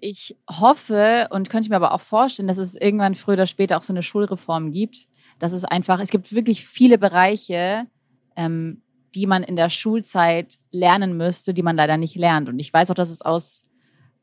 [0.00, 3.82] Ich hoffe und könnte mir aber auch vorstellen, dass es irgendwann früher oder später auch
[3.82, 5.08] so eine Schulreform gibt.
[5.38, 7.86] Dass es einfach, es gibt wirklich viele Bereiche,
[8.36, 8.82] ähm,
[9.14, 12.48] die man in der Schulzeit lernen müsste, die man leider nicht lernt.
[12.48, 13.64] Und ich weiß auch, dass es aus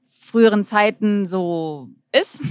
[0.08, 2.42] früheren Zeiten so ist.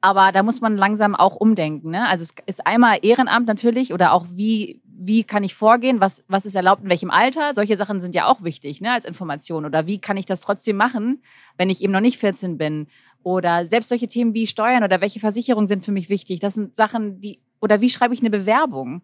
[0.00, 1.90] Aber da muss man langsam auch umdenken.
[1.90, 2.08] Ne?
[2.08, 6.46] Also es ist einmal Ehrenamt natürlich oder auch wie, wie kann ich vorgehen, was, was
[6.46, 7.54] ist erlaubt in welchem Alter.
[7.54, 9.64] Solche Sachen sind ja auch wichtig ne, als Information.
[9.64, 11.22] Oder wie kann ich das trotzdem machen,
[11.56, 12.86] wenn ich eben noch nicht 14 bin.
[13.22, 16.40] Oder selbst solche Themen wie Steuern oder welche Versicherungen sind für mich wichtig.
[16.40, 19.02] Das sind Sachen, die, oder wie schreibe ich eine Bewerbung?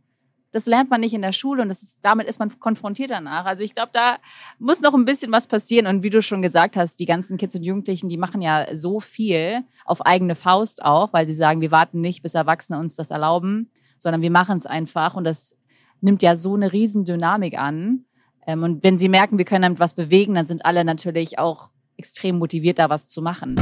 [0.53, 3.45] Das lernt man nicht in der Schule und das ist, damit ist man konfrontiert danach.
[3.45, 4.17] Also ich glaube, da
[4.59, 5.87] muss noch ein bisschen was passieren.
[5.87, 9.01] Und wie du schon gesagt hast, die ganzen Kids und Jugendlichen, die machen ja so
[9.01, 13.11] viel auf eigene Faust auch, weil sie sagen, wir warten nicht, bis Erwachsene uns das
[13.11, 15.17] erlauben, sondern wir machen es einfach.
[15.17, 15.58] Und das
[16.01, 18.05] nimmt ja so eine Riesendynamik an.
[18.47, 21.71] Ähm, und wenn sie merken, wir können damit was bewegen, dann sind alle natürlich auch
[21.97, 23.57] extrem motiviert, da was zu machen.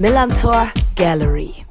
[0.00, 1.67] Millantor Gallery.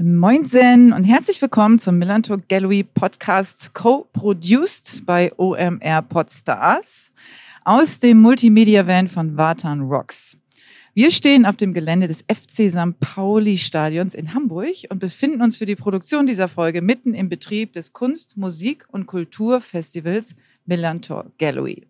[0.00, 7.10] Moinsen und herzlich willkommen zum Millantor Gallery Podcast, co-produced bei OMR Podstars
[7.64, 10.36] aus dem Multimedia-Van von Vatan Rocks.
[10.94, 13.00] Wir stehen auf dem Gelände des FC St.
[13.00, 17.72] Pauli Stadions in Hamburg und befinden uns für die Produktion dieser Folge mitten im Betrieb
[17.72, 21.88] des Kunst-, Musik- und Kulturfestivals Millantor Gallery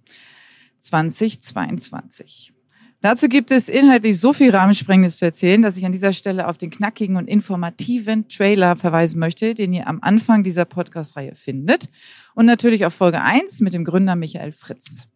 [0.78, 2.55] 2022.
[3.01, 6.59] Dazu gibt es inhaltlich so viel Rahmensprengendes zu erzählen, dass ich an dieser Stelle auf
[6.59, 11.89] den knackigen und informativen Trailer verweisen möchte, den ihr am Anfang dieser Podcast-Reihe findet.
[12.35, 15.07] Und natürlich auf Folge 1 mit dem Gründer Michael Fritz.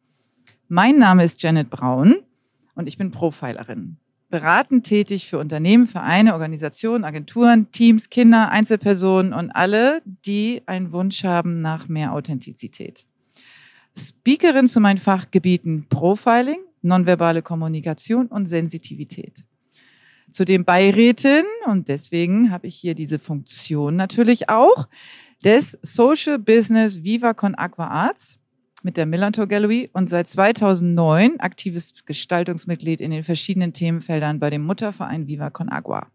[0.68, 2.18] Mein Name ist Janet Braun
[2.76, 3.96] und ich bin Profilerin.
[4.30, 11.24] Beratend tätig für Unternehmen, Vereine, Organisationen, Agenturen, Teams, Kinder, Einzelpersonen und alle, die einen Wunsch
[11.24, 13.06] haben nach mehr Authentizität.
[13.94, 19.44] Speakerin zu meinen Fachgebieten Profiling, nonverbale Kommunikation und Sensitivität.
[20.30, 24.88] Zudem Beirätin, und deswegen habe ich hier diese Funktion natürlich auch,
[25.44, 28.38] des Social Business Viva Con Aqua Arts
[28.82, 34.62] mit der Millantor Gallery und seit 2009 aktives Gestaltungsmitglied in den verschiedenen Themenfeldern bei dem
[34.62, 36.08] Mutterverein Viva Con Agua.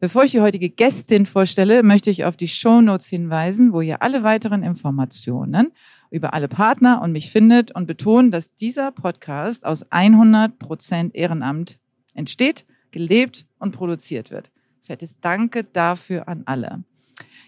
[0.00, 4.02] Bevor ich die heutige Gästin vorstelle, möchte ich auf die Show Notes hinweisen, wo ihr
[4.02, 5.72] alle weiteren Informationen
[6.14, 11.80] über alle Partner und mich findet und betonen, dass dieser Podcast aus 100 Prozent Ehrenamt
[12.14, 14.52] entsteht, gelebt und produziert wird.
[14.80, 16.84] Fettes Danke dafür an alle.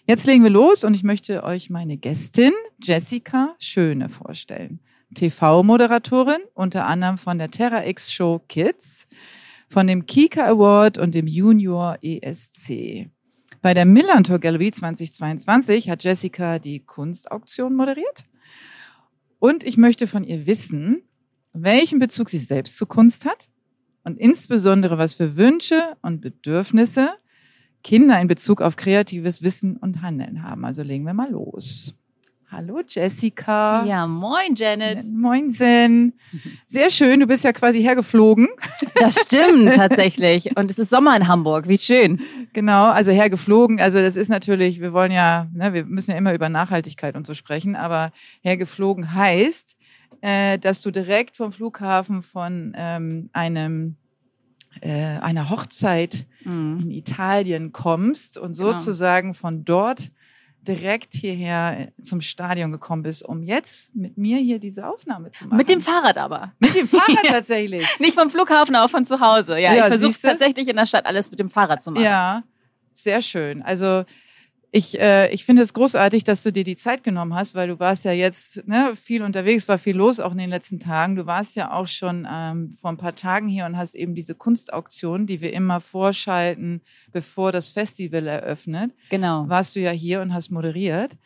[0.04, 4.80] Jetzt legen wir los und ich möchte euch meine Gästin Jessica Schöne vorstellen.
[5.14, 9.06] TV-Moderatorin, unter anderem von der Terra X Show Kids,
[9.68, 13.10] von dem Kika Award und dem Junior ESC.
[13.62, 18.24] Bei der Millantor Gallery 2022 hat Jessica die Kunstauktion moderiert
[19.38, 21.02] und ich möchte von ihr wissen,
[21.52, 23.48] welchen Bezug sie selbst zu Kunst hat
[24.04, 27.10] und insbesondere was für Wünsche und Bedürfnisse
[27.82, 30.64] Kinder in Bezug auf kreatives Wissen und Handeln haben.
[30.64, 31.94] Also legen wir mal los.
[32.48, 33.84] Hallo Jessica.
[33.84, 35.04] Ja, moin Janet.
[35.04, 36.12] Moinsen.
[36.68, 38.46] Sehr schön, du bist ja quasi hergeflogen.
[38.94, 40.56] Das stimmt tatsächlich.
[40.56, 42.20] Und es ist Sommer in Hamburg, wie schön.
[42.52, 43.80] Genau, also hergeflogen.
[43.80, 47.26] Also das ist natürlich, wir wollen ja, ne, wir müssen ja immer über Nachhaltigkeit und
[47.26, 48.12] so sprechen, aber
[48.42, 49.76] hergeflogen heißt,
[50.20, 53.96] äh, dass du direkt vom Flughafen von ähm, einem
[54.80, 56.80] äh, einer Hochzeit mhm.
[56.82, 58.70] in Italien kommst und genau.
[58.70, 60.10] sozusagen von dort
[60.66, 65.56] direkt hierher zum Stadion gekommen bist, um jetzt mit mir hier diese Aufnahme zu machen.
[65.56, 66.52] Mit dem Fahrrad aber.
[66.58, 67.86] Mit dem Fahrrad tatsächlich.
[67.98, 69.58] Nicht vom Flughafen, aber von zu Hause.
[69.58, 72.04] Ja, ja ich versuche tatsächlich in der Stadt alles mit dem Fahrrad zu machen.
[72.04, 72.42] Ja,
[72.92, 73.62] sehr schön.
[73.62, 74.04] Also
[74.72, 77.78] ich, äh, ich finde es großartig, dass du dir die Zeit genommen hast, weil du
[77.78, 81.16] warst ja jetzt ne, viel unterwegs, war viel los auch in den letzten Tagen.
[81.16, 84.34] Du warst ja auch schon ähm, vor ein paar Tagen hier und hast eben diese
[84.34, 86.82] Kunstauktion, die wir immer vorschalten,
[87.12, 88.92] bevor das Festival eröffnet.
[89.10, 89.48] Genau.
[89.48, 91.16] Warst du ja hier und hast moderiert.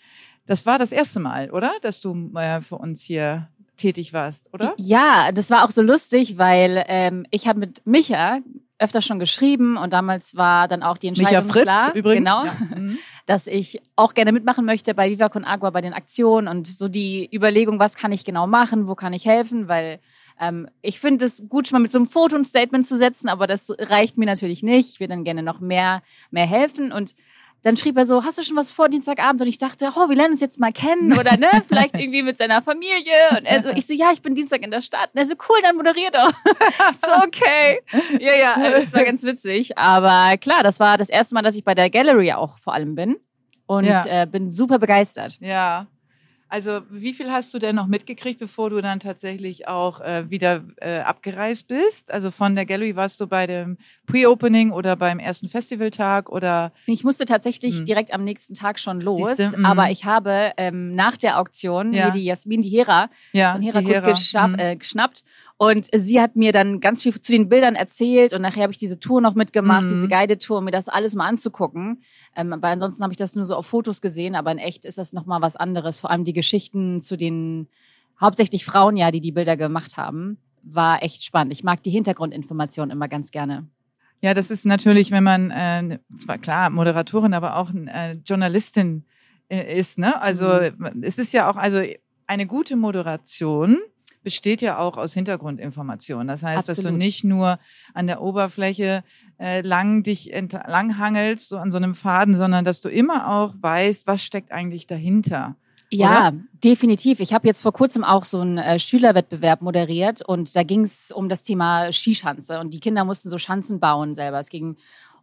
[0.46, 1.72] Das war das erste Mal, oder?
[1.82, 4.74] Dass du äh, für uns hier tätig warst, oder?
[4.76, 8.40] Ja, das war auch so lustig, weil ähm, ich habe mit Micha
[8.80, 12.18] öfter schon geschrieben und damals war dann auch die Entscheidung Micha Fritz, klar, übrigens.
[12.18, 12.94] genau, ja.
[13.30, 16.88] Dass ich auch gerne mitmachen möchte bei Viva Con Agua bei den Aktionen und so
[16.88, 20.00] die Überlegung, was kann ich genau machen, wo kann ich helfen, weil
[20.40, 23.28] ähm, ich finde es gut, schon mal mit so einem Foto ein Statement zu setzen,
[23.28, 24.90] aber das reicht mir natürlich nicht.
[24.90, 27.14] Ich will dann gerne noch mehr, mehr helfen und
[27.62, 29.42] dann schrieb er so, hast du schon was vor Dienstagabend?
[29.42, 32.38] Und ich dachte, oh, wir lernen uns jetzt mal kennen oder ne, vielleicht irgendwie mit
[32.38, 33.12] seiner Familie.
[33.36, 35.10] Und er so, ich so, ja, ich bin Dienstag in der Stadt.
[35.12, 36.32] Und er so, cool, dann moderier doch.
[37.02, 37.80] so, okay.
[38.18, 39.76] Ja, ja, also, das war ganz witzig.
[39.76, 42.94] Aber klar, das war das erste Mal, dass ich bei der Gallery auch vor allem
[42.94, 43.16] bin.
[43.66, 44.04] Und Ja.
[44.06, 45.38] äh, bin super begeistert.
[45.40, 45.86] Ja.
[46.52, 50.64] Also, wie viel hast du denn noch mitgekriegt, bevor du dann tatsächlich auch äh, wieder
[50.78, 52.10] äh, abgereist bist?
[52.12, 57.04] Also von der Gallery warst du bei dem Pre-Opening oder beim ersten Festivaltag oder Ich
[57.04, 57.84] musste tatsächlich Hm.
[57.84, 59.64] direkt am nächsten Tag schon los, hm.
[59.64, 62.10] aber ich habe ähm, nach der Auktion Ja.
[62.10, 64.00] die Jasmin, die Hera, ja, von die Hera, Hera.
[64.00, 64.58] Gut geschaff, Hm.
[64.58, 65.22] äh, geschnappt.
[65.62, 68.78] Und sie hat mir dann ganz viel zu den Bildern erzählt und nachher habe ich
[68.78, 69.88] diese Tour noch mitgemacht, Mhm.
[69.88, 72.00] diese Guided-Tour, um mir das alles mal anzugucken.
[72.34, 74.96] Ähm, weil ansonsten habe ich das nur so auf Fotos gesehen, aber in echt ist
[74.96, 76.00] das nochmal was anderes.
[76.00, 77.68] Vor allem die Geschichten zu den
[78.18, 81.52] hauptsächlich Frauen ja, die die Bilder gemacht haben, war echt spannend.
[81.52, 83.68] Ich mag die Hintergrundinformationen immer ganz gerne.
[84.22, 89.04] Ja, das ist natürlich, wenn man äh, zwar klar Moderatorin, aber auch äh, Journalistin
[89.50, 89.98] äh, ist.
[89.98, 90.18] Ne?
[90.22, 90.46] Also
[90.78, 91.02] Mhm.
[91.02, 91.82] es ist ja auch also
[92.26, 93.76] eine gute Moderation
[94.22, 96.28] besteht ja auch aus Hintergrundinformationen.
[96.28, 96.98] Das heißt, dass du Absolut.
[96.98, 97.58] nicht nur
[97.94, 99.02] an der Oberfläche
[99.38, 103.54] äh, lang dich entlang hangelst, so an so einem Faden, sondern dass du immer auch
[103.60, 105.56] weißt, was steckt eigentlich dahinter.
[105.92, 106.32] Ja,
[106.62, 107.18] definitiv.
[107.18, 111.10] Ich habe jetzt vor kurzem auch so einen äh, Schülerwettbewerb moderiert und da ging es
[111.10, 114.38] um das Thema Skischanze und die Kinder mussten so Schanzen bauen selber.
[114.38, 114.76] Es ging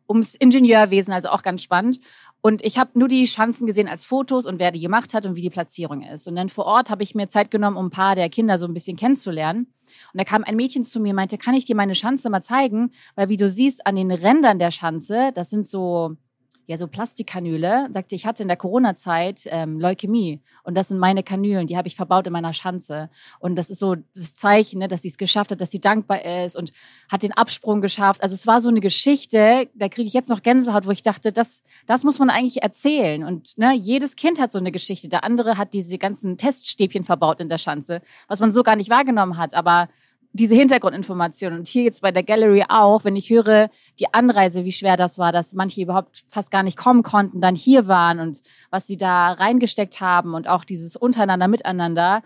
[0.10, 2.00] ums Ingenieurwesen, also auch ganz spannend.
[2.48, 5.36] Und ich habe nur die Schanzen gesehen als Fotos und wer die gemacht hat und
[5.36, 6.30] wie die Platzierung ist.
[6.30, 8.66] Und dann vor Ort habe ich mir Zeit genommen, um ein paar der Kinder so
[8.66, 9.68] ein bisschen kennenzulernen.
[10.14, 12.42] Und da kam ein Mädchen zu mir und meinte, kann ich dir meine Schanze mal
[12.42, 12.92] zeigen?
[13.16, 16.16] Weil wie du siehst, an den Rändern der Schanze, das sind so
[16.68, 17.88] ja, so Plastikkanüle.
[17.92, 21.88] Sagte, ich hatte in der Corona-Zeit ähm, Leukämie und das sind meine Kanülen, die habe
[21.88, 23.10] ich verbaut in meiner Schanze.
[23.40, 26.24] Und das ist so das Zeichen, ne, dass sie es geschafft hat, dass sie dankbar
[26.44, 26.74] ist und
[27.10, 28.22] hat den Absprung geschafft.
[28.22, 31.32] Also es war so eine Geschichte, da kriege ich jetzt noch Gänsehaut, wo ich dachte,
[31.32, 33.24] das, das muss man eigentlich erzählen.
[33.24, 35.08] Und ne, jedes Kind hat so eine Geschichte.
[35.08, 38.90] Der andere hat diese ganzen Teststäbchen verbaut in der Schanze, was man so gar nicht
[38.90, 39.54] wahrgenommen hat.
[39.54, 39.88] Aber
[40.34, 43.70] diese Hintergrundinformationen und hier jetzt bei der Gallery auch, wenn ich höre,
[44.00, 47.56] die Anreise, wie schwer das war, dass manche überhaupt fast gar nicht kommen konnten, dann
[47.56, 52.22] hier waren und was sie da reingesteckt haben und auch dieses untereinander, miteinander,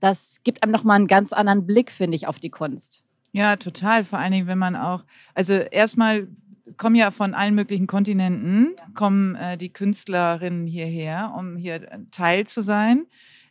[0.00, 3.02] das gibt einem nochmal einen ganz anderen Blick, finde ich, auf die Kunst.
[3.32, 4.04] Ja, total.
[4.04, 5.04] Vor allen Dingen, wenn man auch,
[5.34, 6.28] also erstmal
[6.76, 12.46] kommen ja von allen möglichen Kontinenten, kommen äh, die Künstlerinnen hierher, um hier äh, Teil
[12.46, 13.06] zu sein.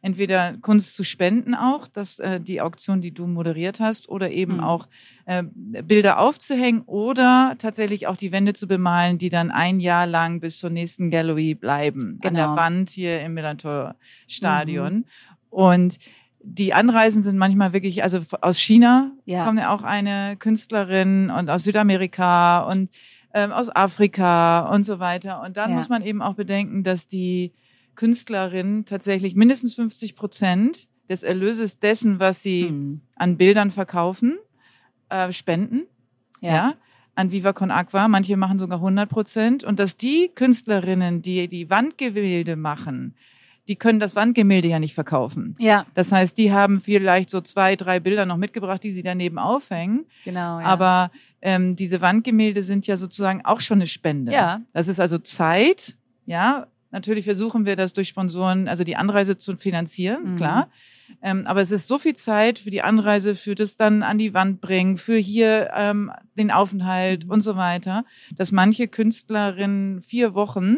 [0.06, 4.56] Entweder Kunst zu spenden auch, dass äh, die Auktion, die du moderiert hast, oder eben
[4.58, 4.60] Mhm.
[4.60, 4.88] auch
[5.26, 10.40] äh, Bilder aufzuhängen oder tatsächlich auch die Wände zu bemalen, die dann ein Jahr lang
[10.42, 12.20] bis zur nächsten Gallery bleiben.
[12.24, 12.56] An der Genau.
[12.56, 13.96] Wand hier im Millantor
[14.28, 15.06] Stadion.
[15.50, 15.98] Und
[16.40, 19.44] die Anreisen sind manchmal wirklich, also aus China Ja.
[19.46, 22.92] kommt ja auch eine Künstlerin und aus Südamerika und
[23.34, 25.42] ähm, aus Afrika und so weiter.
[25.42, 25.78] Und dann Ja.
[25.78, 27.54] muss man eben auch bedenken, dass die
[27.96, 33.02] Künstlerinnen tatsächlich mindestens 50 Prozent des Erlöses dessen, was sie Hm.
[33.16, 34.38] an Bildern verkaufen,
[35.10, 35.84] äh, spenden.
[36.42, 36.52] Ja.
[36.54, 36.74] Ja.
[37.18, 38.08] An Viva Con Aqua.
[38.08, 39.64] Manche machen sogar 100 Prozent.
[39.64, 43.16] Und dass die Künstlerinnen, die die Wandgemälde machen,
[43.68, 45.56] die können das Wandgemälde ja nicht verkaufen.
[45.58, 49.40] Ja, Das heißt, die haben vielleicht so zwei, drei Bilder noch mitgebracht, die sie daneben
[49.40, 50.06] aufhängen.
[50.24, 50.60] genau.
[50.60, 50.66] Ja.
[50.66, 51.10] Aber
[51.42, 54.32] ähm, diese Wandgemälde sind ja sozusagen auch schon eine Spende.
[54.34, 54.62] Ja.
[54.74, 55.96] Das ist also Zeit.
[56.28, 60.36] Ja, natürlich versuchen wir das durch Sponsoren, also die Anreise zu finanzieren, Mhm.
[60.38, 60.70] klar.
[61.22, 64.34] Ähm, aber es ist so viel Zeit für die Anreise, für das dann an die
[64.34, 67.32] Wand bringen, für hier ähm, den Aufenthalt Mhm.
[67.32, 68.06] und so weiter,
[68.36, 70.78] dass manche Künstlerinnen vier Wochen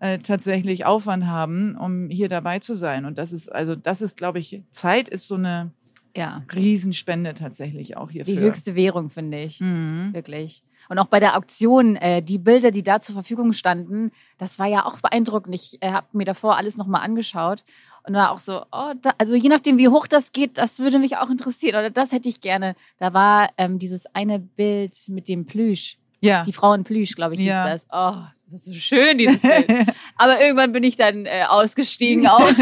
[0.00, 3.04] äh, tatsächlich Aufwand haben, um hier dabei zu sein.
[3.04, 5.72] Und das ist, also das ist, glaube ich, Zeit ist so eine
[6.16, 6.44] ja.
[6.54, 8.34] Riesenspende tatsächlich auch hierfür.
[8.34, 9.60] Die höchste Währung, finde ich.
[9.60, 10.10] Mhm.
[10.12, 10.62] Wirklich.
[10.88, 14.66] Und auch bei der Auktion, äh, die Bilder, die da zur Verfügung standen, das war
[14.66, 15.54] ja auch beeindruckend.
[15.54, 17.64] Ich äh, habe mir davor alles nochmal angeschaut
[18.04, 20.98] und war auch so, oh, da, also je nachdem, wie hoch das geht, das würde
[20.98, 22.74] mich auch interessieren oder das hätte ich gerne.
[22.98, 26.42] Da war ähm, dieses eine Bild mit dem Plüsch, Ja.
[26.44, 27.64] die Frau in Plüsch, glaube ich, Ja.
[27.64, 27.86] hieß das.
[27.92, 29.68] Oh, das ist so schön, dieses Bild.
[30.16, 32.48] Aber irgendwann bin ich dann äh, ausgestiegen auch.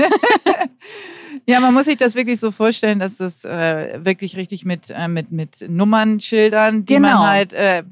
[1.49, 5.07] Ja, man muss sich das wirklich so vorstellen, dass das äh, wirklich richtig mit, äh,
[5.07, 7.19] mit, mit Nummernschildern, die Genau.
[7.21, 7.83] man halt äh,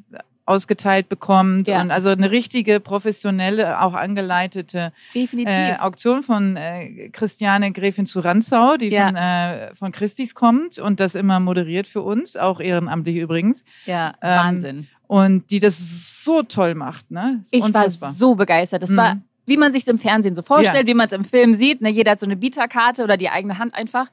[0.46, 1.68] ausgeteilt bekommt.
[1.68, 1.80] Ja.
[1.80, 8.76] Und also eine richtige, professionelle, auch angeleitete äh, Auktion von äh, Christiane Gräfin zu Ranzau,
[8.76, 9.06] die Ja.
[9.06, 13.64] von, äh, von Christis kommt und das immer moderiert für uns, auch ehrenamtlich übrigens.
[13.86, 14.88] ja, ähm, Wahnsinn.
[15.06, 17.42] Und die das so toll macht, ne?
[17.50, 18.08] Ich unfassbar.
[18.08, 18.82] war so begeistert.
[18.82, 18.96] Das Mhm.
[18.96, 20.86] war, wie man sich im Fernsehen so vorstellt, Ja.
[20.86, 21.80] wie man es im Film sieht.
[21.80, 21.90] Ne?
[21.90, 24.06] Jeder hat so eine Bieterkarte oder die eigene Hand einfach.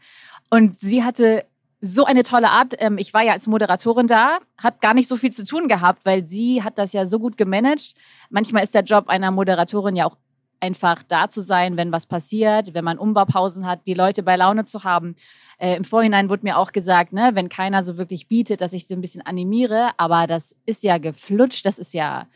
[0.50, 1.46] Und sie hatte
[1.80, 2.74] so eine tolle Art.
[2.80, 6.06] Ähm, ich war ja als Moderatorin da, hat gar nicht so viel zu tun gehabt,
[6.06, 7.94] weil sie hat das ja so gut gemanagt.
[8.30, 10.18] Manchmal ist der Job einer Moderatorin ja auch
[10.60, 14.64] einfach da zu sein, wenn was passiert, wenn man Umbaupausen hat, die Leute bei Laune
[14.64, 15.16] zu haben.
[15.58, 18.88] Äh, Im Vorhinein wurde mir auch gesagt, ne, wenn keiner so wirklich bietet, dass ich
[18.88, 22.28] so ein bisschen animiere, aber das ist ja geflutscht, das ist ja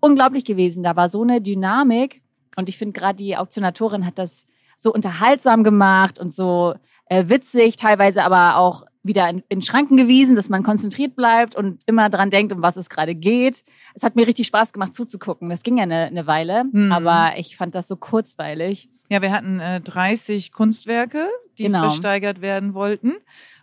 [0.00, 0.82] unglaublich gewesen.
[0.82, 2.20] Da war so eine Dynamik
[2.56, 6.74] und ich finde gerade die Auktionatorin hat das so unterhaltsam gemacht und so
[7.06, 11.82] äh, witzig, teilweise aber auch wieder in, in Schranken gewiesen, dass man konzentriert bleibt und
[11.86, 13.64] immer dran denkt, um was es gerade geht.
[13.94, 15.48] Es hat mir richtig Spaß gemacht zuzugucken.
[15.48, 16.92] Das ging ja eine, eine Weile, Mhm.
[16.92, 18.88] aber ich fand das so kurzweilig.
[19.10, 21.26] Ja, wir hatten äh, 30 Kunstwerke,
[21.58, 21.80] die Genau.
[21.80, 23.14] versteigert werden wollten.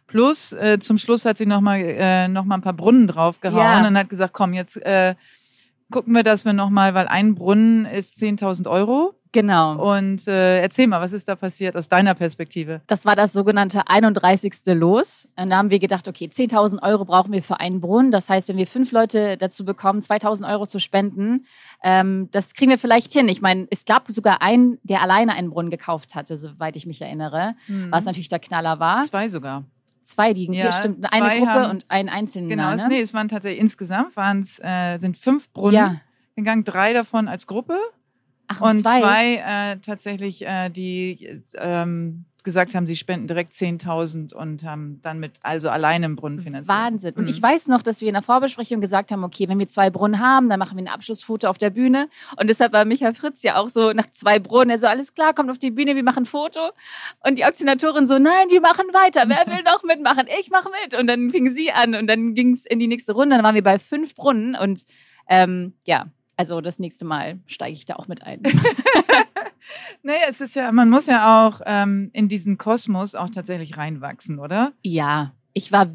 [0.08, 3.88] Plus äh, zum Schluss hat sie nochmal äh, noch mal ein paar Brunnen draufgehauen Ja.
[3.88, 5.15] und hat gesagt, komm, jetzt äh,
[5.91, 9.13] gucken wir, dass wir nochmal, weil ein Brunnen ist 10.000 Euro.
[9.32, 9.94] Genau.
[9.96, 12.82] Und äh, erzähl mal, was ist da passiert aus deiner Perspektive?
[12.88, 14.53] Das war das sogenannte 31.
[14.67, 15.29] Los.
[15.36, 18.12] Und da haben wir gedacht, okay, 10.000 Euro brauchen wir für einen Brunnen.
[18.12, 21.46] Das heißt, wenn wir fünf Leute dazu bekommen, 2.000 Euro zu spenden,
[21.84, 23.27] ähm, das kriegen wir vielleicht hin.
[23.27, 27.01] Ich meine, es gab sogar einen, der alleine einen Brunnen gekauft hatte, soweit ich mich
[27.01, 27.56] erinnere,
[27.89, 29.06] was natürlich der Knaller war.
[29.06, 29.65] Zwei sogar.
[30.07, 32.47] Zwei, die Ja, hier stimmt, zwei eine Gruppe haben- und ein Einzelner.
[32.47, 32.87] Genau, es, ne?
[32.87, 36.01] nee, es waren tatsächlich insgesamt waren's, äh, sind fünf Brunnen Ja.
[36.37, 37.77] gegangen, drei davon als Gruppe
[38.47, 44.63] Ach, und zwei, äh, tatsächlich, äh, die ähm, gesagt haben, sie spenden direkt 10.000 und
[44.63, 46.74] haben dann mit, also alleine im Brunnen finanziert.
[46.74, 47.13] Wahnsinn.
[47.16, 47.30] Und Mhm.
[47.30, 50.22] ich weiß noch, dass wir in der Vorbesprechung gesagt haben, okay, wenn wir zwei Brunnen
[50.22, 52.08] haben, dann machen wir ein Abschlussfoto auf der Bühne.
[52.39, 55.34] Und deshalb war Michael Fritz ja auch so nach zwei Brunnen, er so, alles klar,
[55.34, 56.62] kommt auf die Bühne, wir machen ein Foto.
[57.25, 59.25] Und die Auktionatorin so, nein, wir machen weiter.
[59.27, 60.25] Wer will noch mitmachen?
[60.39, 60.98] Ich mache mit.
[60.98, 63.36] Und dann fing sie an und dann ging es in die nächste Runde.
[63.36, 64.86] Dann waren wir bei fünf Brunnen und
[65.27, 66.06] ähm, ja,
[66.38, 68.42] also das nächste Mal steige ich da auch mit ein.
[70.03, 74.39] Naja, es ist ja, man muss ja auch ähm, in diesen Kosmos auch tatsächlich reinwachsen,
[74.39, 74.74] oder?
[74.83, 75.88] Ja, ich war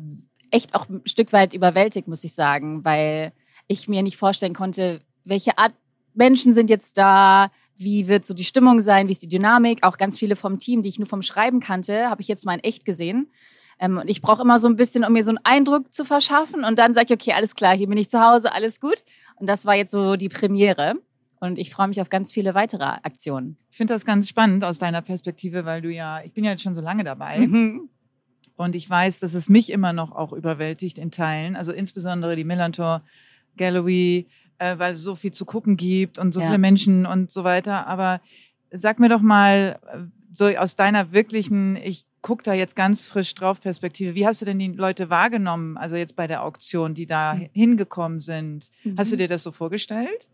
[0.50, 3.32] echt auch ein Stück weit überwältigt, muss ich sagen, weil
[3.68, 5.74] ich mir nicht vorstellen konnte, welche Art
[6.14, 9.82] Menschen sind jetzt da, wie wird so die Stimmung sein, wie ist die Dynamik.
[9.82, 12.54] Auch ganz viele vom Team, die ich nur vom Schreiben kannte, habe ich jetzt mal
[12.54, 13.30] in echt gesehen.
[13.78, 16.64] Ähm, und ich brauche immer so ein bisschen, um mir so einen Eindruck zu verschaffen.
[16.64, 19.02] Und dann sage ich, okay, alles klar, hier bin ich zu Hause, alles gut.
[19.36, 20.96] Und das war jetzt so die Premiere.
[21.42, 23.56] Und ich freue mich auf ganz viele weitere Aktionen.
[23.68, 26.62] Ich finde das ganz spannend aus deiner Perspektive, weil du ja, ich bin ja jetzt
[26.62, 27.88] schon so lange dabei Mhm.
[28.54, 32.44] und ich weiß, dass es mich immer noch auch überwältigt in Teilen, also insbesondere die
[32.44, 33.02] Millantor
[33.56, 36.46] Gallery, äh, weil es so viel zu gucken gibt und so Ja.
[36.46, 37.88] viele Menschen und so weiter.
[37.88, 38.20] Aber
[38.70, 39.98] sag mir doch mal, äh,
[40.30, 44.44] so aus deiner wirklichen, ich gucke da jetzt ganz frisch drauf Perspektive, wie hast du
[44.44, 47.48] denn die Leute wahrgenommen, also jetzt bei der Auktion, die da Mhm.
[47.52, 48.70] hingekommen sind?
[48.96, 49.18] Hast du Mhm.
[49.18, 50.28] dir das so vorgestellt?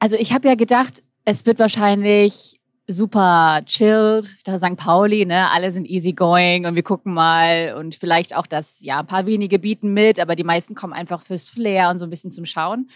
[0.00, 4.34] Also ich habe ja gedacht, es wird wahrscheinlich super chilled.
[4.38, 4.76] Ich dachte St.
[4.76, 9.00] Pauli, ne, alle sind easy going und wir gucken mal und vielleicht auch das, ja,
[9.00, 12.10] ein paar wenige bieten mit, aber die meisten kommen einfach fürs Flair und so ein
[12.10, 12.88] bisschen zum Schauen.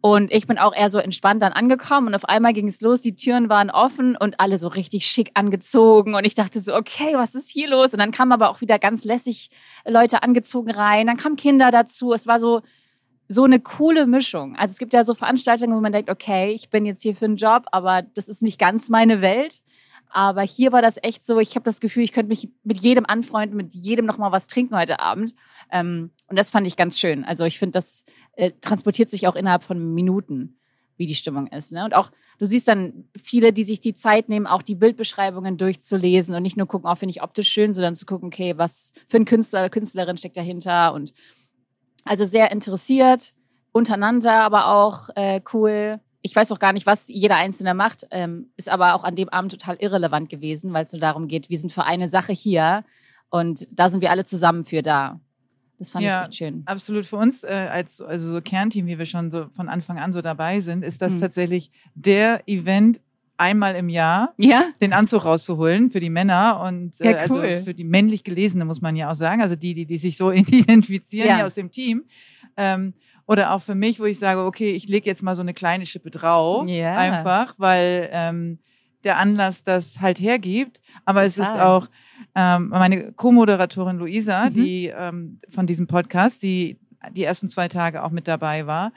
[0.00, 3.02] Und ich bin auch eher so entspannt dann angekommen und auf einmal ging es los,
[3.02, 7.14] die Türen waren offen und alle so richtig schick angezogen und ich dachte so, okay,
[7.14, 7.92] was ist hier los?
[7.92, 9.50] Und dann kamen aber auch wieder ganz lässig
[9.84, 12.14] Leute angezogen rein, dann kamen Kinder dazu.
[12.14, 12.62] Es war so,
[13.28, 14.56] so eine coole Mischung.
[14.56, 17.24] Also es gibt ja so Veranstaltungen, wo man denkt, okay, ich bin jetzt hier für
[17.24, 19.62] einen Job, aber das ist nicht ganz meine Welt.
[20.08, 23.04] Aber hier war das echt so, ich habe das Gefühl, ich könnte mich mit jedem
[23.06, 25.34] anfreunden, mit jedem noch mal was trinken heute Abend.
[25.70, 27.24] Ähm, und das fand ich ganz schön.
[27.24, 30.58] Also ich finde, das äh, transportiert sich auch innerhalb von Minuten,
[30.96, 31.72] wie die Stimmung ist.
[31.72, 31.84] Ne?
[31.84, 36.34] Und auch, du siehst dann viele, die sich die Zeit nehmen, auch die Bildbeschreibungen durchzulesen
[36.34, 39.18] und nicht nur gucken, oh, finde ich optisch schön, sondern zu gucken, okay, was für
[39.18, 41.12] ein Künstler, Künstlerin steckt dahinter und
[42.06, 43.32] also sehr interessiert,
[43.72, 46.00] untereinander, aber auch äh, cool.
[46.22, 49.28] Ich weiß auch gar nicht, was jeder Einzelne macht, ähm, ist aber auch an dem
[49.28, 52.84] Abend total irrelevant gewesen, weil es nur darum geht, wir sind für eine Sache hier
[53.30, 55.20] und da sind wir alle zusammen für da.
[55.78, 56.22] Das fand Ja.
[56.22, 56.62] ich echt schön.
[56.64, 57.04] Absolut.
[57.04, 60.22] Für uns äh, als also so Kernteam, wie wir schon so von Anfang an so
[60.22, 61.20] dabei sind, ist das Mhm.
[61.20, 63.00] tatsächlich der Event
[63.38, 64.64] einmal im Jahr, Ja?
[64.80, 67.40] den Anzug rauszuholen für die Männer und äh, Ja, cool.
[67.40, 70.16] also für die männlich Gelesene, muss man ja auch sagen, also die, die, die sich
[70.16, 70.30] so
[70.70, 71.46] identifizieren Ja.
[71.46, 72.04] aus dem Team.
[72.56, 72.94] Ähm,
[73.26, 75.84] oder auch für mich, wo ich sage, okay, ich lege jetzt mal so eine kleine
[75.86, 76.94] Schippe drauf, Ja.
[76.96, 78.58] einfach, weil ähm,
[79.04, 80.80] der Anlass das halt hergibt.
[81.04, 81.60] Aber es ist Total.
[81.66, 81.88] auch
[82.34, 84.54] ähm, meine Co-Moderatorin Luisa, Mhm.
[84.54, 86.78] die ähm, von diesem Podcast, die
[87.12, 88.92] die ersten zwei Tage auch mit dabei war,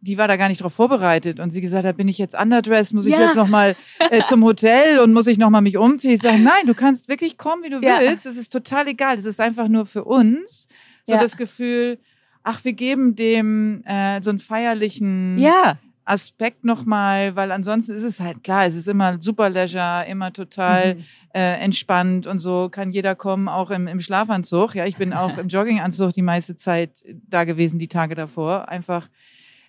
[0.00, 2.94] die war da gar nicht drauf vorbereitet und sie gesagt hat, bin ich jetzt underdressed,
[2.94, 3.26] muss ich Ja.
[3.26, 3.76] jetzt noch mal
[4.10, 6.12] äh, zum Hotel und muss ich noch mal mich umziehen?
[6.12, 7.98] Ich sage, nein, du kannst wirklich kommen, wie du Ja.
[8.00, 8.24] willst.
[8.26, 9.18] Es ist total egal.
[9.18, 10.68] Es ist einfach nur für uns
[11.04, 11.20] so Ja.
[11.20, 11.98] das Gefühl,
[12.42, 18.18] ach, wir geben dem äh, so einen feierlichen Ja, Aspekt nochmal, weil ansonsten ist es
[18.20, 21.04] halt klar, es ist immer super Leisure, immer total Mhm.
[21.34, 24.74] äh, entspannt und so kann jeder kommen, auch im, im Schlafanzug.
[24.74, 29.08] Ja, ich bin auch im Jogginganzug die meiste Zeit da gewesen, die Tage davor, einfach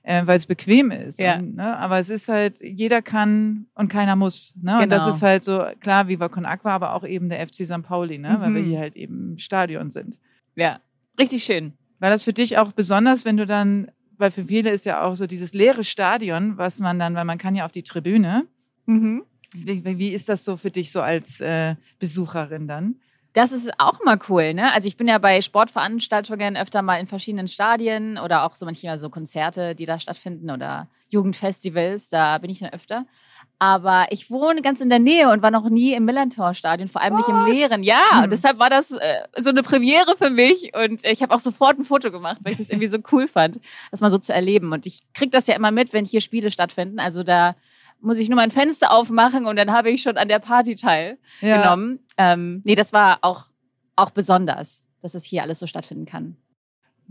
[0.04, 1.20] äh, weil es bequem ist.
[1.20, 1.38] Ja.
[1.38, 4.54] Und, ne, aber es ist halt, jeder kann und keiner muss.
[4.62, 4.82] Ne?
[4.82, 5.16] Und das Genau.
[5.16, 7.84] ist halt so, klar, Viva Con Aqua, aber auch eben der FC St.
[7.84, 8.38] Pauli, ne?
[8.40, 8.66] weil wir Mhm.
[8.68, 10.20] hier halt eben im Stadion sind.
[10.56, 10.80] Ja,
[11.20, 11.74] richtig schön.
[12.00, 15.14] War das für dich auch besonders, wenn du dann, weil für viele ist ja auch
[15.16, 18.46] so dieses leere Stadion, was man dann, weil man kann ja auf die Tribüne.
[18.88, 19.24] Mhm.
[19.54, 22.96] Wie, wie wie ist das so für dich so als äh, Besucherin dann?
[23.34, 24.74] Das ist auch mal cool, ne?
[24.74, 28.98] Also ich bin ja bei Sportveranstaltungen öfter mal in verschiedenen Stadien oder auch so manchmal
[28.98, 33.06] so Konzerte, die da stattfinden oder Jugendfestivals, da bin ich dann öfter.
[33.58, 37.16] Aber ich wohne ganz in der Nähe und war noch nie im Millantor-Stadion, vor allem
[37.16, 37.54] nicht im Was?
[37.56, 37.84] Leeren.
[37.84, 38.24] Ja, Hm.
[38.24, 41.78] und deshalb war das äh, so eine Premiere für mich und ich habe auch sofort
[41.80, 43.60] ein Foto gemacht, weil ich das irgendwie so cool fand,
[43.92, 44.72] das mal so zu erleben.
[44.74, 47.00] Und ich krieg das ja immer mit, wenn hier Spiele stattfinden.
[47.00, 47.56] Also da
[48.02, 52.00] muss ich nur mein Fenster aufmachen und dann habe ich schon an der Party teilgenommen.
[52.18, 53.46] Ähm, nee, das war auch,
[53.96, 56.36] auch besonders, dass es hier alles so stattfinden kann.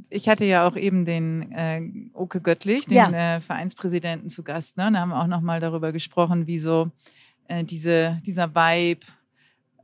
[0.09, 1.83] Ich hatte ja auch eben den äh,
[2.15, 3.37] Oke Göttlich, den Ja.
[3.37, 4.77] äh, Vereinspräsidenten, zu Gast.
[4.77, 4.91] Ne?
[4.93, 6.91] Da haben wir auch nochmal darüber gesprochen, wie so
[7.49, 9.05] äh, diese, dieser Vibe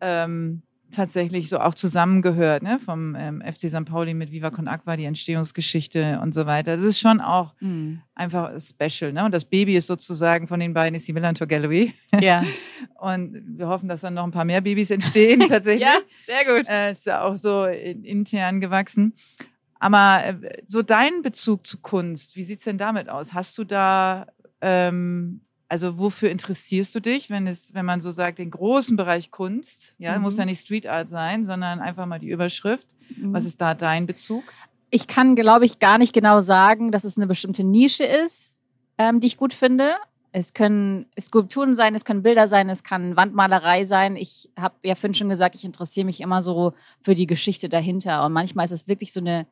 [0.01, 2.79] ähm, tatsächlich so auch zusammengehört, ne?
[2.79, 3.85] vom ähm, FC St.
[3.85, 6.77] Pauli mit Viva Con Aqua, die Entstehungsgeschichte und so weiter.
[6.77, 7.55] Das ist schon auch
[8.15, 9.13] einfach special.
[9.13, 9.25] Ne?
[9.25, 11.93] Und das Baby ist sozusagen von den beiden ist die Millantor Gallery.
[12.21, 12.43] Ja.
[12.99, 15.83] Und wir hoffen, dass dann noch ein paar mehr Babys entstehen tatsächlich.
[15.83, 16.69] ja, sehr gut.
[16.69, 19.13] Äh, ist ja auch so in, intern gewachsen.
[19.79, 23.35] Aber äh, so dein Bezug zu Kunst, wie sieht's denn damit aus?
[23.35, 24.27] Hast du da,
[24.61, 29.31] ähm, also wofür interessierst du dich, wenn es, wenn man so sagt, den großen Bereich
[29.31, 30.23] Kunst, ja, Mhm.
[30.23, 32.89] muss ja nicht Street Art sein, sondern einfach mal die Überschrift.
[33.17, 33.33] Mhm.
[33.33, 34.45] Was ist da dein Bezug?
[34.91, 38.61] Ich kann, glaube ich, gar nicht genau sagen, dass es eine bestimmte Nische ist,
[38.99, 39.95] ähm, die ich gut finde.
[40.31, 44.17] Es können Skulpturen sein, es können Bilder sein, es kann Wandmalerei sein.
[44.17, 48.25] Ich habe ja vorhin schon gesagt, ich interessiere mich immer so für die Geschichte dahinter.
[48.25, 49.47] Und manchmal ist es wirklich so eine,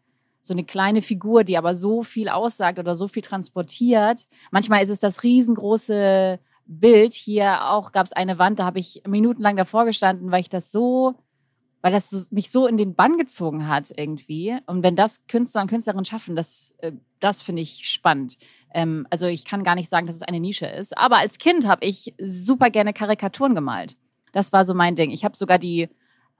[0.45, 4.27] so eine kleine Figur, die aber so viel aussagt oder so viel transportiert.
[4.51, 7.13] Manchmal ist es das riesengroße Bild.
[7.15, 10.71] Hier auch gab es eine Wand, da habe ich minutenlang davor gestanden, weil ich das
[10.71, 11.15] so
[11.85, 14.57] weil das mich so in den Bann gezogen hat irgendwie.
[14.65, 18.39] Und wenn das Künstler und Künstlerinnen schaffen, das, äh, das finde ich spannend.
[18.73, 20.97] Ähm, also ich kann gar nicht sagen, dass es eine Nische ist.
[20.97, 23.99] Aber als Kind habe ich super gerne Karikaturen gemalt.
[24.33, 25.11] Das war so mein Ding.
[25.11, 25.91] Ich habe sogar die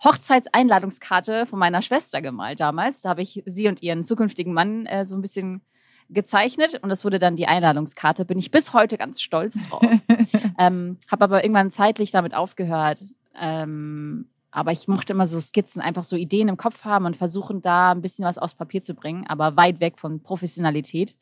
[0.03, 3.03] Hochzeitseinladungskarte von meiner Schwester gemalt damals.
[3.03, 5.63] Da habe ich sie und ihren zukünftigen Mann äh, so ein bisschen
[6.11, 8.25] gezeichnet und das wurde dann die Einladungskarte.
[8.25, 9.83] Bin ich bis heute ganz stolz drauf.
[10.59, 13.05] ähm, habe aber irgendwann zeitlich damit aufgehört.
[13.41, 17.61] Ähm, aber ich mochte immer so Skizzen, einfach so Ideen im Kopf haben und versuchen,
[17.61, 21.17] da ein bisschen was aufs Papier zu bringen, aber weit weg von Professionalität.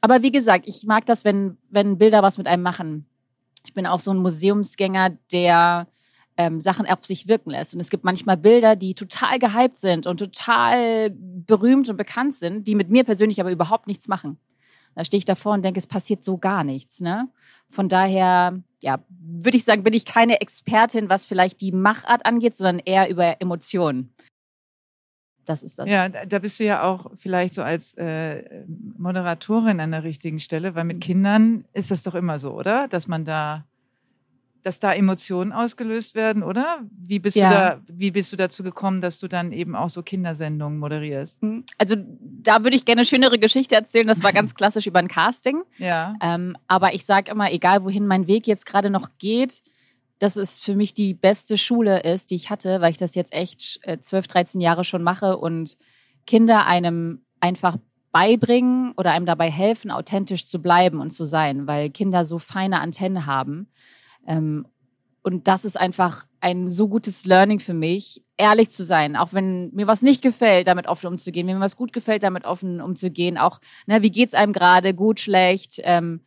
[0.00, 3.06] Aber wie gesagt, ich mag das, wenn, wenn Bilder was mit einem machen.
[3.66, 5.88] Ich bin auch so ein Museumsgänger, der
[6.36, 7.74] ähm, Sachen auf sich wirken lässt.
[7.74, 12.66] Und es gibt manchmal Bilder, die total gehypt sind und total berühmt und bekannt sind,
[12.66, 14.38] die mit mir persönlich aber überhaupt nichts machen.
[14.94, 17.00] Da stehe ich davor und denke, es passiert so gar nichts.
[17.00, 17.28] Ne?
[17.68, 22.56] Von daher, ja, würde ich sagen, bin ich keine Expertin, was vielleicht die Machart angeht,
[22.56, 24.14] sondern eher über Emotionen.
[25.44, 25.88] Das ist das.
[25.88, 28.64] Ja, da bist du ja auch vielleicht so als äh,
[28.96, 32.88] Moderatorin an der richtigen Stelle, weil mit Kindern ist das doch immer so, oder?
[32.88, 33.66] Dass man da,
[34.64, 36.80] dass da Emotionen ausgelöst werden, oder?
[36.90, 37.48] Wie bist Ja.
[37.48, 41.40] du da, wie bist du dazu gekommen, dass du dann eben auch so Kindersendungen moderierst?
[41.78, 44.06] Also da würde ich gerne eine schönere Geschichte erzählen.
[44.06, 45.62] Das war ganz klassisch über ein Casting.
[45.78, 46.14] Ja.
[46.22, 49.62] Ähm, aber ich sage immer, egal wohin mein Weg jetzt gerade noch geht,
[50.18, 53.32] dass es für mich die beste Schule ist, die ich hatte, weil ich das jetzt
[53.34, 55.76] echt äh, 12, 13 Jahre schon mache und
[56.26, 57.76] Kinder einem einfach
[58.12, 62.80] beibringen oder einem dabei helfen, authentisch zu bleiben und zu sein, weil Kinder so feine
[62.80, 63.68] Antennen haben.
[64.26, 64.66] Ähm,
[65.22, 69.70] und das ist einfach ein so gutes Learning für mich, ehrlich zu sein, auch wenn
[69.72, 73.38] mir was nicht gefällt, damit offen umzugehen, wenn mir was gut gefällt, damit offen umzugehen,
[73.38, 76.20] auch, ne, wie geht's einem gerade, gut, schlecht, ähm,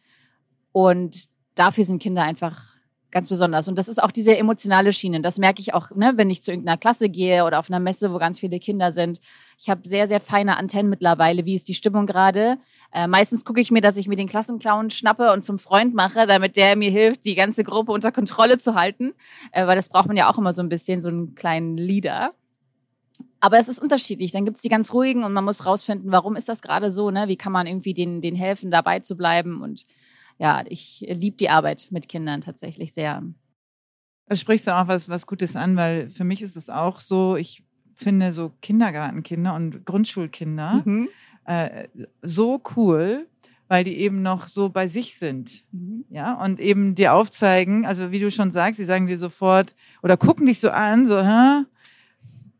[0.71, 2.76] und dafür sind Kinder einfach
[3.11, 3.67] ganz besonders.
[3.67, 5.21] Und das ist auch diese emotionale Schiene.
[5.21, 8.13] Das merke ich auch, ne, wenn ich zu irgendeiner Klasse gehe oder auf einer Messe,
[8.13, 9.19] wo ganz viele Kinder sind.
[9.57, 11.45] Ich habe sehr, sehr feine Antennen mittlerweile.
[11.45, 12.57] Wie ist die Stimmung gerade?
[12.93, 16.27] Äh, meistens gucke ich mir, dass ich mir den Klassenclown schnappe und zum Freund mache,
[16.27, 19.13] damit der mir hilft, die ganze Gruppe unter Kontrolle zu halten.
[19.51, 22.33] Äh, weil das braucht man ja auch immer so ein bisschen, so einen kleinen Leader.
[23.39, 24.31] Aber es ist unterschiedlich.
[24.31, 27.27] Dann gibt's die ganz ruhigen und man muss rausfinden, warum ist das gerade so, ne?
[27.27, 29.85] Wie kann man irgendwie den, den helfen, dabei zu bleiben und
[30.39, 33.23] ja, ich liebe die Arbeit mit Kindern tatsächlich sehr.
[34.27, 37.35] Da sprichst du auch was, was Gutes an, weil für mich ist es auch so,
[37.35, 37.63] ich
[37.95, 41.09] finde so Kindergartenkinder und Grundschulkinder Mhm.
[41.45, 41.87] äh,
[42.21, 43.27] so cool,
[43.69, 45.63] weil die eben noch so bei sich sind.
[45.71, 46.05] Mhm.
[46.09, 50.17] Ja, und eben dir aufzeigen, also wie du schon sagst, sie sagen dir sofort oder
[50.17, 51.63] gucken dich so an, so, hä?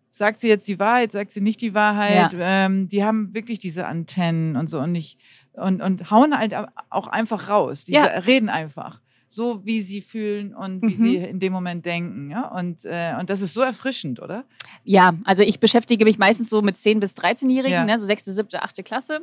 [0.10, 2.32] Sagt sie jetzt die Wahrheit, sagt sie nicht die Wahrheit?
[2.40, 5.20] Ähm, die haben wirklich diese Antennen und so und nicht
[5.58, 6.56] und, und hauen halt
[6.90, 7.86] auch einfach raus.
[7.86, 8.04] Die Ja.
[8.06, 9.02] reden einfach.
[9.30, 11.04] So wie sie fühlen und wie Mhm.
[11.04, 12.30] sie in dem Moment denken.
[12.32, 12.48] Ja?
[12.48, 14.46] Und, äh, und das ist so erfrischend, oder?
[14.86, 17.84] Ja, also ich beschäftige mich meistens so mit 10- bis 13-Jährigen, Ja.
[17.86, 19.20] ne, so sechste, siebte, achte Klasse.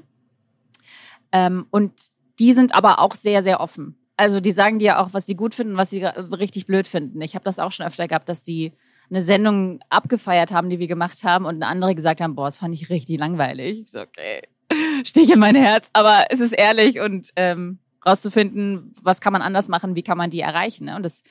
[1.32, 1.92] Ähm, und
[2.38, 3.96] die sind aber auch sehr, sehr offen.
[4.16, 7.20] Also die sagen dir auch, was sie gut finden, was sie richtig blöd finden.
[7.20, 8.72] Ich habe das auch schon öfter gehabt, dass die
[9.10, 12.58] eine Sendung abgefeiert haben, die wir gemacht haben und eine andere gesagt haben, boah, das
[12.58, 13.80] fand ich richtig langweilig.
[13.82, 14.42] Ich so, okay,
[15.04, 19.68] Stich in mein Herz, aber es ist ehrlich und ähm, rauszufinden, was kann man anders
[19.68, 20.86] machen, wie kann man die erreichen.
[20.86, 20.96] Ne?
[20.96, 21.22] Und das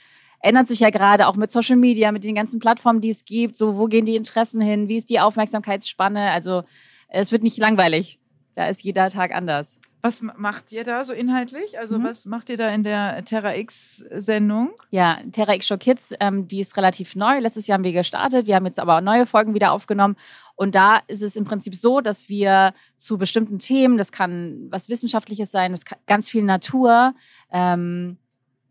[0.41, 3.58] ändert sich ja gerade auch mit Social Media, mit den ganzen Plattformen, die es gibt.
[3.58, 4.89] So, wo gehen die Interessen hin?
[4.89, 6.32] Wie ist die Aufmerksamkeitsspanne?
[6.32, 6.63] Also,
[7.08, 8.19] es wird nicht langweilig.
[8.53, 9.79] Da ist jeder Tag anders.
[10.06, 11.80] Was macht ihr da so inhaltlich?
[11.80, 12.04] Also Mhm.
[12.04, 14.74] was macht ihr da in der Terra X-Sendung?
[14.92, 17.39] Ja, Terra X Show Kids, ähm, die ist relativ neu.
[17.39, 18.46] Letztes Jahr haben wir gestartet.
[18.46, 20.18] Wir haben jetzt aber auch neue Folgen wieder aufgenommen.
[20.58, 24.89] Und da ist es im Prinzip so, dass wir zu bestimmten Themen, das kann was
[24.89, 27.16] Wissenschaftliches sein, das kann ganz viel Natur,
[27.50, 28.18] ähm,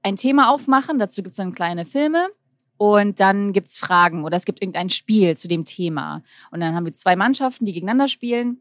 [0.02, 0.98] ein Thema aufmachen.
[0.98, 2.28] Dazu gibt es dann kleine Filme.
[2.76, 6.22] Und dann gibt's Fragen oder es gibt irgendein Spiel zu dem Thema.
[6.50, 8.58] Und dann haben wir zwei Mannschaften, die gegeneinander spielen.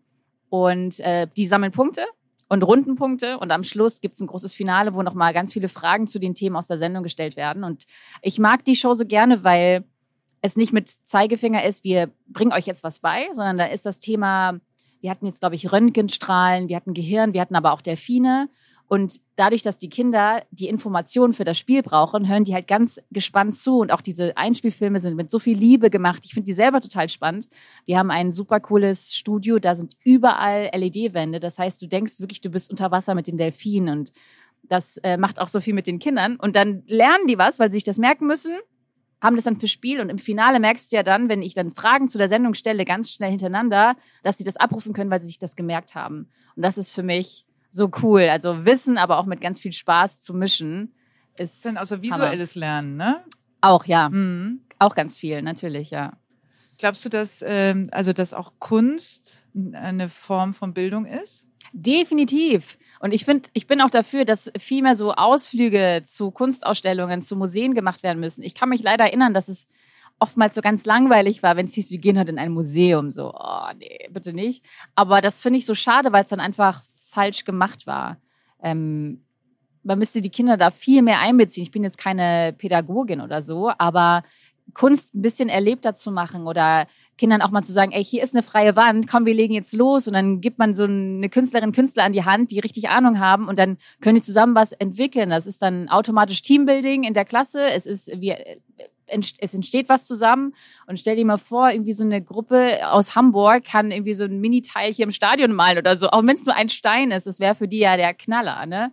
[0.49, 2.05] Und äh, die sammeln Punkte
[2.51, 3.39] und Rundenpunkte.
[3.39, 6.57] Und am Schluss gibt's ein großes Finale, wo nochmal ganz viele Fragen zu den Themen
[6.57, 7.63] aus der Sendung gestellt werden.
[7.63, 7.85] Und
[8.21, 9.85] ich mag die Show so gerne, weil
[10.41, 13.99] es nicht mit Zeigefinger ist, wir bringen euch jetzt was bei, sondern da ist das
[13.99, 14.59] Thema,
[14.99, 18.49] wir hatten jetzt, glaube ich, Röntgenstrahlen, wir hatten Gehirn, wir hatten aber auch Delfine.
[18.91, 22.99] Und dadurch, dass die Kinder die Informationen für das Spiel brauchen, hören die halt ganz
[23.09, 23.79] gespannt zu.
[23.79, 26.23] Und auch diese Einspielfilme sind mit so viel Liebe gemacht.
[26.25, 27.47] Ich finde die selber total spannend.
[27.85, 31.39] Wir haben ein super cooles Studio, da sind überall LED-Wände.
[31.39, 33.99] Das heißt, du denkst wirklich, du bist unter Wasser mit den Delfinen.
[33.99, 34.11] Und
[34.63, 36.35] das äh, macht auch so viel mit den Kindern.
[36.35, 38.51] Und dann lernen die was, weil sie sich das merken müssen
[39.23, 41.69] haben das dann für Spiel und im Finale merkst du ja dann, wenn ich dann
[41.69, 45.27] Fragen zu der Sendung stelle, ganz schnell hintereinander, dass sie das abrufen können, weil sie
[45.27, 46.27] sich das gemerkt haben.
[46.55, 48.23] Und das ist für mich so cool.
[48.29, 50.93] Also Wissen, aber auch mit ganz viel Spaß zu mischen,
[51.37, 52.03] ist ist dann also Hammer.
[52.03, 53.23] visuelles Lernen, ne?
[53.61, 54.61] auch ja, Mhm.
[54.79, 56.13] auch ganz viel natürlich, ja.
[56.77, 61.47] Glaubst du, dass, ähm, also, dass auch Kunst eine Form von Bildung ist?
[61.73, 62.77] Definitiv.
[62.99, 67.35] Und ich finde, ich bin auch dafür, dass viel mehr so Ausflüge zu Kunstausstellungen, zu
[67.35, 68.43] Museen gemacht werden müssen.
[68.43, 69.67] Ich kann mich leider erinnern, dass es
[70.19, 73.11] oftmals so ganz langweilig war, wenn es hieß, wir gehen heute in ein Museum.
[73.11, 74.63] So, oh nee, bitte nicht.
[74.95, 78.17] Aber das finde ich so schade, weil es dann einfach falsch gemacht war.
[78.63, 79.23] Ähm,
[79.83, 81.63] man müsste die Kinder da viel mehr einbeziehen.
[81.63, 84.23] Ich bin jetzt keine Pädagogin oder so, aber
[84.73, 88.33] Kunst ein bisschen erlebter zu machen oder Kindern auch mal zu sagen, ey, hier ist
[88.33, 91.71] eine freie Wand, komm, wir legen jetzt los und dann gibt man so eine Künstlerin,
[91.71, 95.29] Künstler an die Hand, die richtig Ahnung haben und dann können die zusammen was entwickeln.
[95.29, 97.65] Das ist dann automatisch Teambuilding in der Klasse.
[97.65, 98.37] Es ist, wir,
[99.11, 100.53] es entsteht was zusammen
[100.87, 104.39] und stell dir mal vor, irgendwie so eine Gruppe aus Hamburg kann irgendwie so ein
[104.39, 107.39] Mini-Teil hier im Stadion malen oder so, auch wenn es nur ein Stein ist, das
[107.39, 108.91] wäre für die ja der Knaller, ne?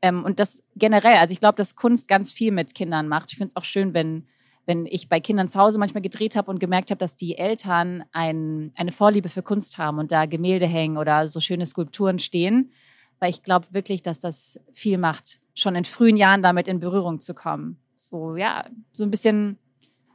[0.00, 3.30] Ähm, und das generell, also ich glaube, dass Kunst ganz viel mit Kindern macht.
[3.30, 4.26] Ich finde es auch schön, wenn
[4.66, 8.04] wenn ich bei Kindern zu Hause manchmal gedreht habe und gemerkt habe, dass die Eltern
[8.12, 12.70] ein, eine Vorliebe für Kunst haben und da Gemälde hängen oder so schöne Skulpturen stehen,
[13.18, 17.18] weil ich glaube wirklich, dass das viel macht, schon in frühen Jahren damit in Berührung
[17.18, 17.81] zu kommen.
[18.12, 19.56] So, ja, so ein bisschen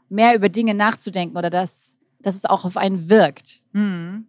[0.08, 3.64] mehr über Dinge nachzudenken oder dass, dass es auch auf einen wirkt.
[3.74, 4.28] Mhm.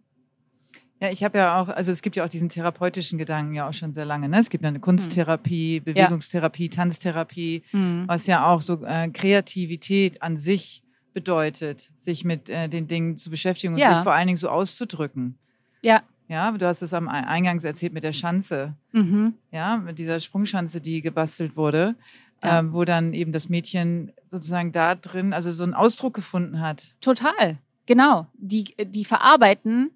[0.99, 3.73] Ja, ich habe ja auch, also es gibt ja auch diesen therapeutischen Gedanken ja auch
[3.73, 4.27] schon sehr lange.
[4.27, 4.39] Ne?
[4.39, 7.63] Es gibt ja eine Kunsttherapie, Bewegungstherapie, Tanztherapie,
[8.07, 13.29] was ja auch so äh, Kreativität an sich bedeutet, sich mit äh, den Dingen zu
[13.29, 13.93] beschäftigen und Ja.
[13.95, 15.37] sich vor allen Dingen so auszudrücken.
[15.83, 16.01] Ja.
[16.27, 19.35] Ja, du hast es am Ei- Eingangs erzählt mit der Schanze, Mhm.
[19.51, 21.95] ja, mit dieser Sprungschanze, die gebastelt wurde,
[22.43, 22.59] Ja.
[22.59, 26.95] ähm, wo dann eben das Mädchen sozusagen da drin, also so einen Ausdruck gefunden hat.
[27.01, 28.27] Total, genau.
[28.33, 29.91] Die, die verarbeiten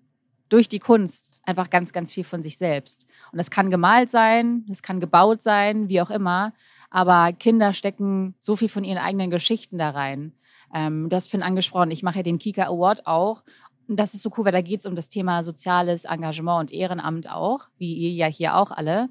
[0.50, 3.08] durch die Kunst einfach ganz, ganz viel von sich selbst.
[3.32, 6.54] Und das kann gemalt sein, das kann gebaut sein, wie auch immer.
[6.90, 10.34] Aber Kinder stecken so viel von ihren eigenen Geschichten da rein.
[10.74, 13.44] Ähm, du hast Finn angesprochen, ich mache ja den Kika Award auch.
[13.88, 16.72] Und das ist so cool, weil da geht es um das Thema soziales Engagement und
[16.72, 19.10] Ehrenamt auch, wie ihr ja hier auch alle.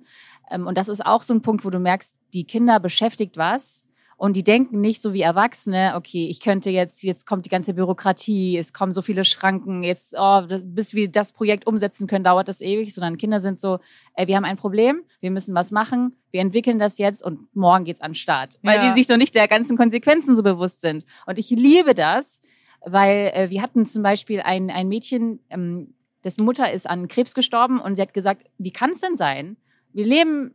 [0.51, 3.85] Ähm, und das ist auch so ein Punkt, wo du merkst, die Kinder beschäftigt was.
[4.19, 7.75] Und die denken nicht so wie Erwachsene, okay, ich könnte jetzt, jetzt kommt die ganze
[7.75, 12.23] Bürokratie, es kommen so viele Schranken, jetzt, oh, das, bis wir das Projekt umsetzen können,
[12.23, 13.81] dauert das ewig, sondern Kinder sind so,
[14.15, 17.85] ey, wir haben ein Problem, wir müssen was machen, wir entwickeln das jetzt und morgen
[17.85, 18.61] geht's an den Start.
[18.63, 18.89] Weil Ja.
[18.89, 21.05] die sich noch nicht der ganzen Konsequenzen so bewusst sind.
[21.27, 22.43] Und ich liebe das,
[22.85, 27.35] weil äh, wir hatten zum Beispiel ein, ein Mädchen, ähm, dessen Mutter ist an Krebs
[27.35, 29.57] gestorben und sie hat gesagt, wie kann es denn sein,
[29.93, 30.55] wir leben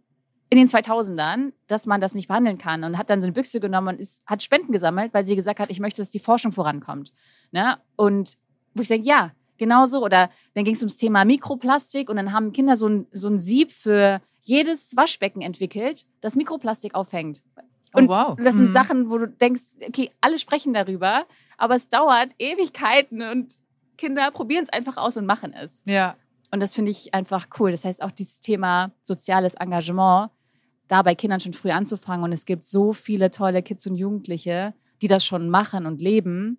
[0.50, 3.60] in den 2000ern, dass man das nicht behandeln kann und hat dann so eine Büchse
[3.60, 6.52] genommen und ist, hat Spenden gesammelt, weil sie gesagt hat, ich möchte, dass die Forschung
[6.52, 7.12] vorankommt.
[7.52, 7.78] Ne?
[7.96, 8.38] Und
[8.74, 10.04] wo ich denke, ja, genau so.
[10.04, 13.40] Oder dann ging es ums Thema Mikroplastik und dann haben Kinder so ein, so ein
[13.40, 17.44] Sieb für jedes Waschbecken entwickelt, das Mikroplastik auffängt.
[17.94, 18.38] Oh, Und wow.
[18.42, 18.74] das sind Mhm.
[18.74, 21.26] Sachen, wo du denkst, okay, alle sprechen darüber,
[21.58, 23.58] aber es dauert Ewigkeiten und
[23.98, 25.84] Kinder probieren es einfach aus und machen es.
[25.86, 26.16] Ja,
[26.52, 27.72] Und das finde ich einfach cool.
[27.72, 30.30] Das heißt, auch dieses Thema soziales Engagement,
[30.88, 32.24] da bei Kindern schon früh anzufangen.
[32.24, 36.58] Und es gibt so viele tolle Kids und Jugendliche, die das schon machen und leben,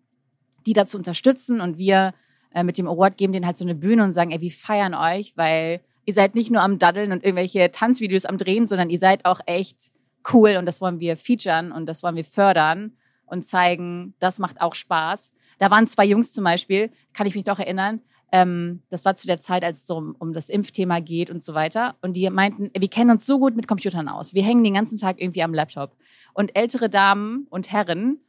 [0.66, 1.60] die dazu unterstützen.
[1.60, 2.14] Und wir
[2.54, 4.94] äh, mit dem Award geben denen halt so eine Bühne und sagen, ey, wir feiern
[4.94, 8.98] euch, weil ihr seid nicht nur am Daddeln und irgendwelche Tanzvideos am Drehen, sondern ihr
[8.98, 9.92] seid auch echt
[10.32, 12.92] cool und das wollen wir featuren und das wollen wir fördern
[13.26, 15.34] und zeigen, das macht auch Spaß.
[15.58, 19.26] Da waren zwei Jungs zum Beispiel, kann ich mich doch erinnern, ähm, das war zu
[19.26, 21.96] der Zeit, als es um, um das Impfthema geht und so weiter.
[22.02, 24.34] Und die meinten, wir kennen uns so gut mit Computern aus.
[24.34, 25.96] Wir hängen den ganzen Tag irgendwie am Laptop.
[26.34, 28.20] Und ältere Damen und Herren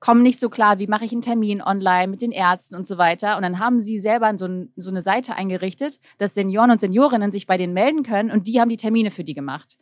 [0.00, 2.98] kommen nicht so klar, wie mache ich einen Termin online mit den Ärzten und so
[2.98, 3.36] weiter.
[3.36, 7.32] Und dann haben sie selber so, ein, so eine Seite eingerichtet, dass Senioren und Seniorinnen
[7.32, 9.76] sich bei denen melden können und die haben die Termine für die gemacht.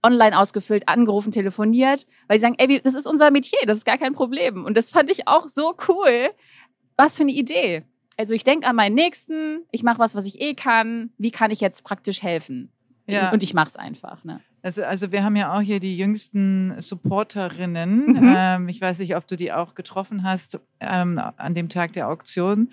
[0.00, 3.98] Online ausgefüllt, angerufen, telefoniert, weil sie sagen, ey, das ist unser Metier, das ist gar
[3.98, 4.64] kein Problem.
[4.64, 6.30] Und das fand ich auch so cool.
[6.96, 7.84] Was für eine Idee.
[8.18, 11.10] Also ich denke an meinen Nächsten, ich mache was, was ich eh kann.
[11.18, 12.70] Wie kann ich jetzt praktisch helfen?
[13.06, 13.30] Ja.
[13.30, 14.24] Und ich mache es einfach.
[14.24, 14.40] Ne?
[14.60, 18.06] Also, also wir haben ja auch hier die jüngsten Supporterinnen.
[18.06, 18.34] Mhm.
[18.36, 22.08] Ähm, ich weiß nicht, ob du die auch getroffen hast ähm, an dem Tag der
[22.08, 22.70] Auktion.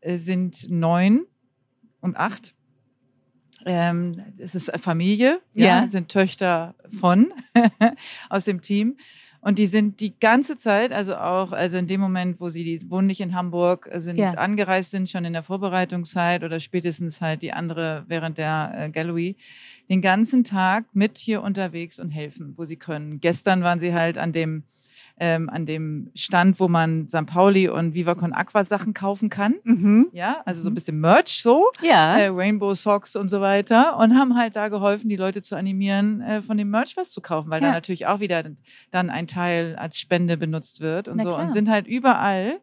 [0.00, 1.26] Äh, sind neun
[2.00, 2.54] und acht.
[3.66, 5.88] Ähm, es ist Familie, ja, Ja.
[5.88, 7.32] sind Töchter von
[8.30, 8.96] aus dem Team.
[9.46, 12.90] Und die sind die ganze Zeit, also auch, also in dem Moment, wo sie, die
[12.90, 14.32] wohnen nicht in Hamburg, äh, sind Ja.
[14.32, 19.36] angereist sind, schon in der Vorbereitungszeit oder spätestens halt die andere während der äh, Gallery,
[19.88, 23.20] den ganzen Tag mit hier unterwegs und helfen, wo sie können.
[23.20, 24.64] Gestern waren sie halt an dem,
[25.18, 27.24] ähm, an dem Stand, wo man St.
[27.26, 29.54] Pauli und Viva Con Aqua Sachen kaufen kann.
[29.64, 30.08] Mhm.
[30.12, 30.74] Ja, also so ein Mhm.
[30.74, 32.18] bisschen Merch so, Ja.
[32.18, 36.20] äh, Rainbow Socks und so weiter und haben halt da geholfen, die Leute zu animieren,
[36.20, 37.72] äh, von dem Merch was zu kaufen, weil da Ja.
[37.72, 38.44] natürlich auch wieder
[38.90, 41.46] dann ein Teil als Spende benutzt wird und Na so klar.
[41.46, 42.60] und sind halt überall.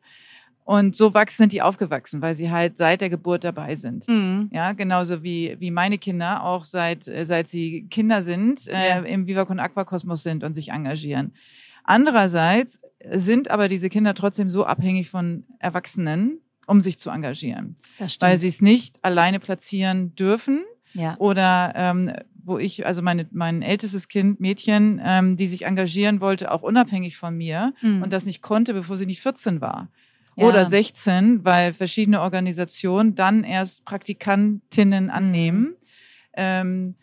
[0.66, 4.08] Und so wachsen sind die aufgewachsen, weil sie halt seit der Geburt dabei sind.
[4.08, 4.50] Mhm.
[4.54, 9.00] Ja, genauso wie, wie meine Kinder auch seit, äh, seit sie Kinder sind, äh, Ja.
[9.00, 11.34] im Viva Aqua Kosmos sind und sich engagieren.
[11.84, 12.80] Andererseits
[13.12, 17.76] sind aber diese Kinder trotzdem so abhängig von Erwachsenen, um sich zu engagieren,
[18.22, 21.15] weil sie es nicht alleine platzieren dürfen ja.
[21.19, 22.13] oder ähm,
[22.46, 27.15] wo ich, also meine, mein ältestes Kind, Mädchen, ähm, die sich engagieren wollte, auch unabhängig
[27.17, 28.02] von mir Mhm.
[28.04, 29.89] und das nicht konnte, bevor sie nicht 14 war
[30.38, 30.46] Ja.
[30.48, 35.76] oder 16, weil verschiedene Organisationen dann erst Praktikantinnen annehmen
[36.34, 36.96] ähm,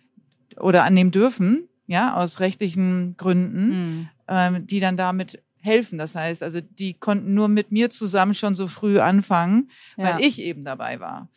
[0.59, 4.09] oder annehmen dürfen, ja, aus rechtlichen Gründen, Mhm.
[4.31, 5.99] Ähm, die dann damit helfen.
[5.99, 10.15] Das heißt, also die konnten nur mit mir zusammen schon so früh anfangen, Ja.
[10.15, 11.29] weil ich eben dabei war.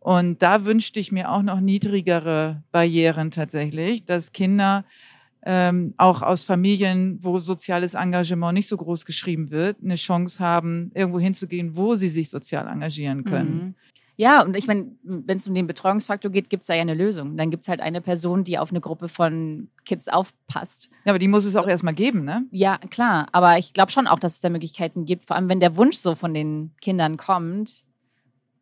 [0.00, 4.84] Und da wünschte ich mir auch noch niedrigere Barrieren tatsächlich, dass Kinder
[5.44, 10.90] ähm, auch aus Familien, wo soziales Engagement nicht so groß geschrieben wird, eine Chance haben,
[10.94, 13.54] irgendwo hinzugehen, wo sie sich sozial engagieren können.
[13.54, 13.74] Mhm.
[14.22, 16.94] Ja, und ich meine, wenn es um den Betreuungsfaktor geht, gibt es da ja eine
[16.94, 17.36] Lösung.
[17.36, 20.90] Dann gibt es halt eine Person, die auf eine Gruppe von Kids aufpasst.
[21.04, 22.44] Ja, aber die muss es auch erstmal geben, ne?
[22.52, 23.26] Ja, klar.
[23.32, 25.96] Aber ich glaube schon auch, dass es da Möglichkeiten gibt, vor allem wenn der Wunsch
[25.96, 27.82] so von den Kindern kommt.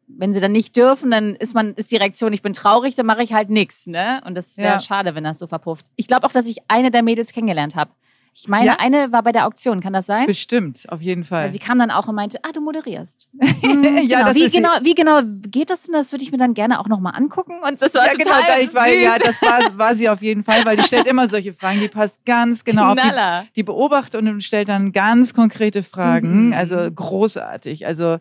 [0.08, 3.04] Wenn sie dann nicht dürfen, dann ist man, ist die Reaktion, ich bin traurig, dann
[3.04, 4.22] mache ich halt nichts, ne?
[4.26, 4.80] Und das wäre Ja.
[4.80, 5.84] schade, wenn das so verpufft.
[5.96, 7.90] Ich glaube auch, dass ich eine der Mädels kennengelernt habe.
[8.32, 8.76] Ich meine, Ja.
[8.78, 10.24] eine war bei der Auktion, kann das sein?
[10.26, 11.44] Bestimmt, auf jeden Fall.
[11.46, 13.28] Weil sie kam dann auch und meinte, ah, du moderierst.
[13.60, 14.34] Hm, Ja, genau.
[14.34, 15.92] wie, genau, wie genau geht das denn?
[15.94, 17.54] Das würde ich mir dann gerne auch nochmal angucken.
[17.66, 19.02] Und das war ja, genau, total war, süß.
[19.02, 21.88] ja, das war, war sie auf jeden Fall, weil die stellt immer solche Fragen, die
[21.88, 23.46] passt ganz genau auf die, Knaller.
[23.56, 26.46] die beobachtet und stellt dann ganz konkrete Fragen.
[26.48, 26.52] Mhm.
[26.52, 27.86] Also großartig.
[27.86, 28.18] Also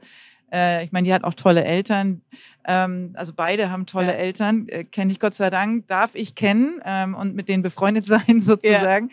[0.51, 2.21] äh, ich meine, die hat auch tolle Eltern.
[2.65, 4.13] Ähm, also beide haben tolle Ja.
[4.13, 4.67] Eltern.
[4.67, 8.41] Äh, Kenne ich Gott sei Dank, darf ich kennen ähm, und mit denen befreundet sein
[8.41, 9.11] sozusagen.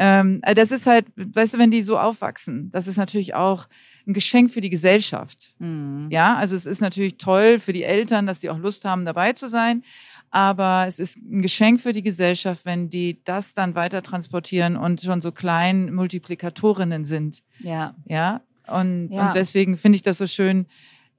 [0.00, 3.66] Ähm, äh, das ist halt, weißt du, wenn die so aufwachsen, das ist natürlich auch
[4.06, 5.54] ein Geschenk für die Gesellschaft.
[5.58, 6.06] Mhm.
[6.10, 9.32] Ja, also es ist natürlich toll für die Eltern, dass sie auch Lust haben, dabei
[9.32, 9.82] zu sein.
[10.30, 15.00] Aber es ist ein Geschenk für die Gesellschaft, wenn die das dann weiter transportieren und
[15.00, 17.42] schon so klein Multiplikatorinnen sind.
[17.60, 17.94] Ja.
[18.06, 18.42] Ja.
[18.66, 19.26] Und, Ja.
[19.28, 20.66] und deswegen finde ich das so schön,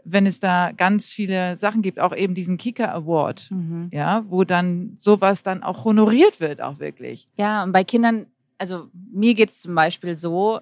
[0.05, 3.49] wenn es da ganz viele Sachen gibt, auch eben diesen Kicker Award.
[3.51, 3.89] Mhm.
[3.91, 7.27] Ja, wo dann sowas dann auch honoriert wird, auch wirklich.
[7.35, 8.27] Ja, und bei Kindern,
[8.59, 10.59] also mir geht es zum Beispiel so,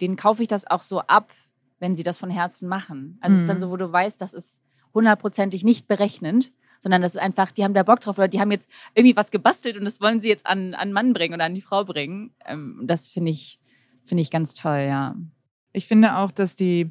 [0.00, 1.32] denen kaufe ich das auch so ab,
[1.80, 3.18] wenn sie das von Herzen machen.
[3.20, 3.60] Also es ist dann Mhm.
[3.60, 4.58] so, wo du weißt, das ist
[4.94, 8.50] hundertprozentig nicht berechnend, sondern das ist einfach, die haben da Bock drauf oder die haben
[8.52, 11.54] jetzt irgendwie was gebastelt und das wollen sie jetzt an, an Mann bringen oder an
[11.54, 12.32] die Frau bringen.
[12.46, 13.60] Ähm, das finde ich,
[14.04, 15.14] finde ich ganz toll, ja.
[15.72, 16.90] Ich finde auch, dass die,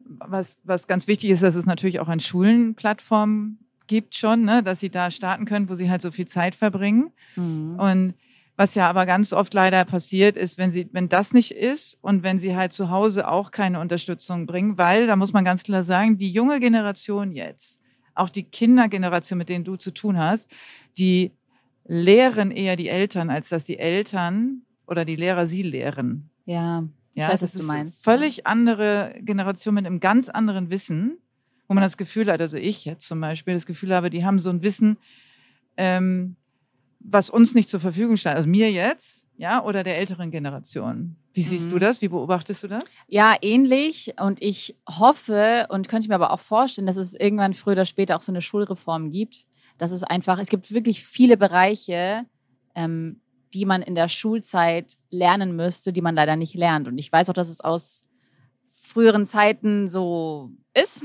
[0.00, 4.62] was, was ganz wichtig ist, dass es natürlich auch an Schulen Plattformen gibt schon, ne,
[4.62, 7.12] dass sie da starten können, wo sie halt so viel Zeit verbringen.
[7.36, 7.76] Mhm.
[7.78, 8.14] Und
[8.60, 12.22] was ja aber ganz oft leider passiert ist, wenn sie, wenn das nicht ist und
[12.22, 15.82] wenn sie halt zu Hause auch keine Unterstützung bringen, weil, da muss man ganz klar
[15.82, 17.80] sagen, die junge Generation jetzt,
[18.14, 20.50] auch die Kindergeneration, mit denen du zu tun hast,
[20.98, 21.32] die
[21.86, 26.28] lehren eher die Eltern, als dass die Eltern oder die Lehrer sie lehren.
[26.44, 28.04] Ja, ich ja, weiß, was du meinst.
[28.04, 31.16] Völlig andere Generation mit einem ganz anderen Wissen,
[31.66, 34.38] wo man das Gefühl hat, also ich jetzt zum Beispiel, das Gefühl habe, die haben
[34.38, 34.98] so ein Wissen,
[35.78, 36.36] ähm,
[37.00, 41.16] was uns nicht zur Verfügung stand, also mir jetzt, ja, oder der älteren Generation.
[41.32, 41.70] Wie siehst mhm.
[41.70, 42.02] du das?
[42.02, 42.84] Wie beobachtest du das?
[43.08, 44.14] Ja, ähnlich.
[44.20, 48.16] Und ich hoffe und könnte mir aber auch vorstellen, dass es irgendwann früher oder später
[48.16, 49.46] auch so eine Schulreform gibt.
[49.78, 52.26] Dass es einfach, es gibt wirklich viele Bereiche,
[52.74, 53.20] ähm,
[53.54, 56.88] die man in der Schulzeit lernen müsste, die man leider nicht lernt.
[56.88, 58.04] Und ich weiß auch, dass es aus
[58.70, 61.02] früheren Zeiten so ist.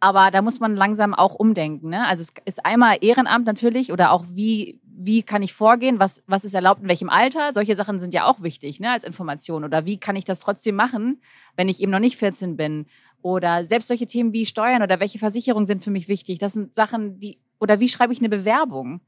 [0.00, 1.90] Aber da muss man langsam auch umdenken.
[1.90, 2.06] Ne?
[2.08, 6.44] Also es ist einmal Ehrenamt natürlich oder auch wie wie kann ich vorgehen, was, was
[6.44, 7.52] ist erlaubt in welchem Alter.
[7.52, 9.64] Solche Sachen sind ja auch wichtig ne, als Information.
[9.64, 11.20] Oder wie kann ich das trotzdem machen,
[11.56, 12.86] wenn ich eben noch nicht 14 bin?
[13.20, 16.38] Oder selbst solche Themen wie Steuern oder welche Versicherungen sind für mich wichtig.
[16.38, 19.00] Das sind Sachen, die, oder wie schreibe ich eine Bewerbung?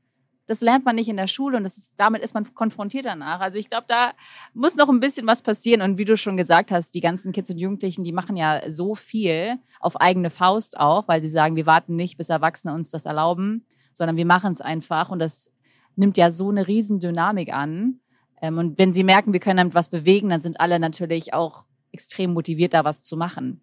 [0.46, 3.40] Das lernt man nicht in der Schule und das ist, damit ist man konfrontiert danach.
[3.40, 4.12] Also ich glaube, da
[4.52, 5.80] muss noch ein bisschen was passieren.
[5.80, 8.94] Und wie du schon gesagt hast, die ganzen Kids und Jugendlichen, die machen ja so
[8.94, 13.06] viel auf eigene Faust auch, weil sie sagen, wir warten nicht, bis Erwachsene uns das
[13.06, 15.10] erlauben, sondern wir machen es einfach.
[15.10, 15.50] Und das
[15.96, 18.00] nimmt ja so eine Riesendynamik an.
[18.40, 21.66] Ähm, und wenn sie merken, wir können damit was bewegen, dann sind alle natürlich auch
[21.92, 23.60] extrem motiviert, da was zu machen.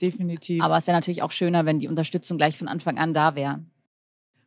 [0.00, 0.62] Definitiv.
[0.62, 3.60] Aber es wäre natürlich auch schöner, wenn die Unterstützung gleich von Anfang an da wäre.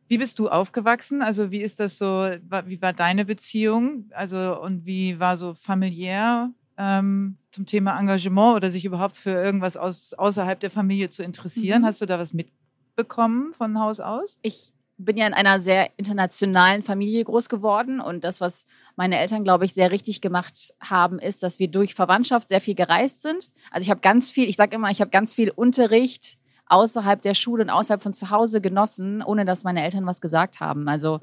[0.08, 1.22] Wie bist du aufgewachsen?
[1.22, 4.10] Also wie ist das so, wie war deine Beziehung?
[4.12, 9.76] Also und wie war so familiär ähm, zum Thema Engagement oder sich überhaupt für irgendwas
[9.76, 11.82] aus, außerhalb der Familie zu interessieren?
[11.82, 11.86] Mhm.
[11.86, 14.38] Hast du da was mitbekommen von Haus aus?
[14.42, 19.42] Ich bin ja in einer sehr internationalen Familie groß geworden und das, was meine Eltern,
[19.42, 23.50] glaube ich, sehr richtig gemacht haben, ist, dass wir durch Verwandtschaft sehr viel gereist sind.
[23.70, 27.34] Also ich habe ganz viel, ich sage immer, ich habe ganz viel Unterricht außerhalb der
[27.34, 30.88] Schule und außerhalb von zu Hause genossen, ohne dass meine Eltern was gesagt haben.
[30.88, 31.20] Also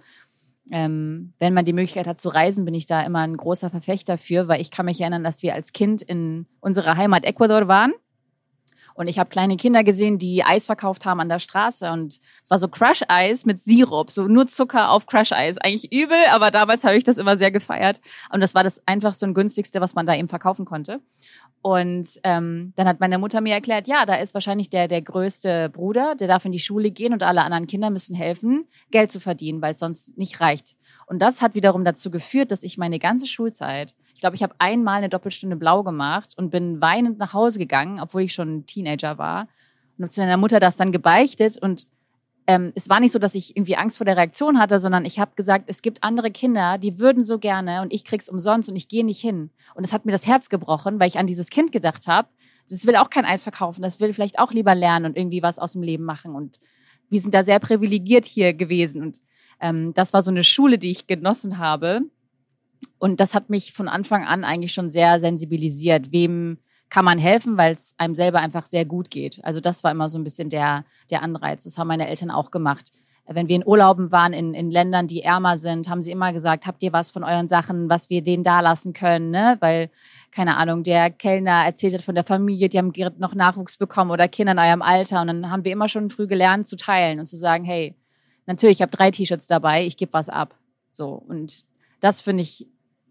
[0.69, 4.17] ähm, wenn man die Möglichkeit hat zu reisen, bin ich da immer ein großer Verfechter
[4.17, 7.93] für, weil ich kann mich erinnern, dass wir als Kind in unserer Heimat Ecuador waren
[8.93, 11.91] und ich habe kleine Kinder gesehen, die Eis verkauft haben an der Straße.
[11.91, 15.57] Und es war so Crush-Eis mit Sirup, so nur Zucker auf Crush-Eis.
[15.57, 18.01] Eigentlich übel, aber damals habe ich das immer sehr gefeiert.
[18.31, 20.99] Und das war das einfach so ein günstigste, was man da eben verkaufen konnte.
[21.61, 25.69] Und ähm, dann hat meine Mutter mir erklärt, ja, da ist wahrscheinlich der, der größte
[25.69, 29.19] Bruder, der darf in die Schule gehen und alle anderen Kinder müssen helfen, Geld zu
[29.19, 30.75] verdienen, weil es sonst nicht reicht.
[31.11, 34.55] Und das hat wiederum dazu geführt, dass ich meine ganze Schulzeit, ich glaube, ich habe
[34.59, 38.65] einmal eine Doppelstunde blau gemacht und bin weinend nach Hause gegangen, obwohl ich schon ein
[38.65, 39.49] Teenager war.
[39.97, 41.57] Und habe zu meiner Mutter das dann gebeichtet.
[41.61, 41.85] Und
[42.47, 45.19] ähm, es war nicht so, dass ich irgendwie Angst vor der Reaktion hatte, sondern ich
[45.19, 48.77] habe gesagt, es gibt andere Kinder, die würden so gerne und ich krieg's umsonst und
[48.77, 49.49] ich gehe nicht hin.
[49.75, 52.29] Und es hat mir das Herz gebrochen, weil ich an dieses Kind gedacht habe.
[52.69, 55.59] Das will auch kein Eis verkaufen, das will vielleicht auch lieber lernen und irgendwie was
[55.59, 56.35] aus dem Leben machen.
[56.35, 56.61] Und
[57.09, 59.01] wir sind da sehr privilegiert hier gewesen.
[59.01, 59.19] Und
[59.61, 62.01] ähm, das war so eine Schule, die ich genossen habe.
[62.97, 66.11] Und das hat mich von Anfang an eigentlich schon sehr sensibilisiert.
[66.11, 66.57] Wem
[66.89, 69.39] kann man helfen, weil es einem selber einfach sehr gut geht.
[69.43, 71.63] Also das war immer so ein bisschen der, der Anreiz.
[71.63, 72.91] Das haben meine Eltern auch gemacht.
[73.25, 76.67] Wenn wir in Urlauben waren in, in Ländern, die ärmer sind, haben sie immer gesagt,
[76.67, 79.55] habt ihr was von euren Sachen, was wir denen da lassen können, ne?
[79.61, 79.89] Weil,
[80.31, 84.27] keine Ahnung, der Kellner erzählt hat von der Familie, die haben noch Nachwuchs bekommen oder
[84.27, 85.21] Kinder in eurem Alter.
[85.21, 87.95] Und dann haben wir immer schon früh gelernt zu teilen und zu sagen, hey,
[88.45, 90.55] natürlich, ich habe drei T-Shirts dabei, ich gebe was ab.
[90.91, 91.09] So.
[91.13, 91.61] Und
[91.99, 92.67] das finde ich,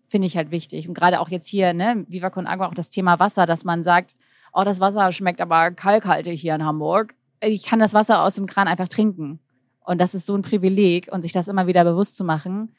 [0.06, 0.88] finde ich halt wichtig.
[0.88, 3.84] Und gerade auch jetzt hier, ne, Viva Con Agua, auch das Thema Wasser, dass man
[3.84, 4.16] sagt,
[4.52, 7.14] oh, das Wasser schmeckt aber kalkhaltig hier in Hamburg.
[7.40, 9.40] Ich kann das Wasser aus dem Kran einfach trinken.
[9.84, 12.74] Und das ist so ein Privileg und sich das immer wieder bewusst zu machen,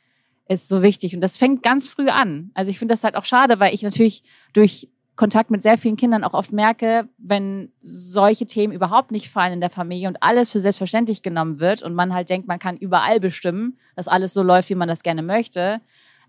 [0.47, 1.15] ist so wichtig.
[1.15, 2.51] Und das fängt ganz früh an.
[2.53, 4.89] Also ich finde das halt auch schade, weil ich natürlich durch
[5.21, 9.61] Kontakt mit sehr vielen Kindern auch oft merke, wenn solche Themen überhaupt nicht fallen in
[9.61, 13.19] der Familie und alles für selbstverständlich genommen wird und man halt denkt, man kann überall
[13.19, 15.79] bestimmen, dass alles so läuft, wie man das gerne möchte.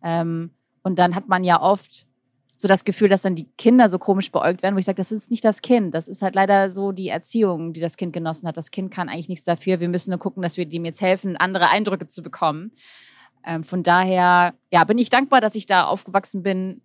[0.03, 0.51] Ähm,
[0.83, 2.07] und dann hat man ja oft
[2.59, 5.11] so das Gefühl, dass dann die Kinder so komisch beäugt werden, wo ich sage, das
[5.11, 5.95] ist nicht das Kind.
[5.95, 8.59] Das ist halt leider so die Erziehung, die das Kind genossen hat.
[8.59, 9.81] Das Kind kann eigentlich nichts dafür.
[9.81, 12.73] Wir müssen nur gucken, dass wir dem jetzt helfen, andere Eindrücke zu bekommen.
[13.43, 16.83] Ähm, von daher, ja, bin ich dankbar, dass ich da aufgewachsen bin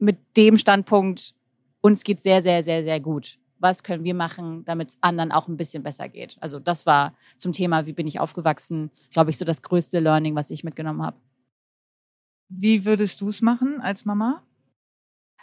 [0.00, 1.34] mit dem Standpunkt,
[1.80, 3.38] uns geht sehr, sehr, sehr, sehr gut.
[3.60, 6.36] was können wir machen, damit es anderen auch ein bisschen besser geht.
[6.40, 10.34] Also das war zum Thema, wie bin ich aufgewachsen, glaube ich, so das größte Learning,
[10.34, 11.18] was ich mitgenommen habe.
[12.48, 14.42] Wie würdest du es machen als Mama?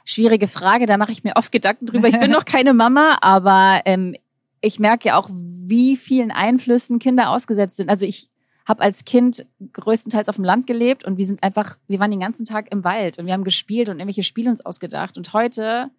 [0.03, 2.07] Schwierige Frage, da mache ich mir oft Gedanken drüber.
[2.07, 4.15] Ich bin noch keine Mama, aber ähm,
[4.61, 7.89] ich merke ja auch, wie vielen Einflüssen Kinder ausgesetzt sind.
[7.89, 8.29] Also ich
[8.67, 12.19] habe als Kind größtenteils auf dem Land gelebt und wir sind einfach, wir waren den
[12.19, 15.17] ganzen Tag im Wald und wir haben gespielt und irgendwelche Spiele uns ausgedacht.
[15.17, 15.89] Und heute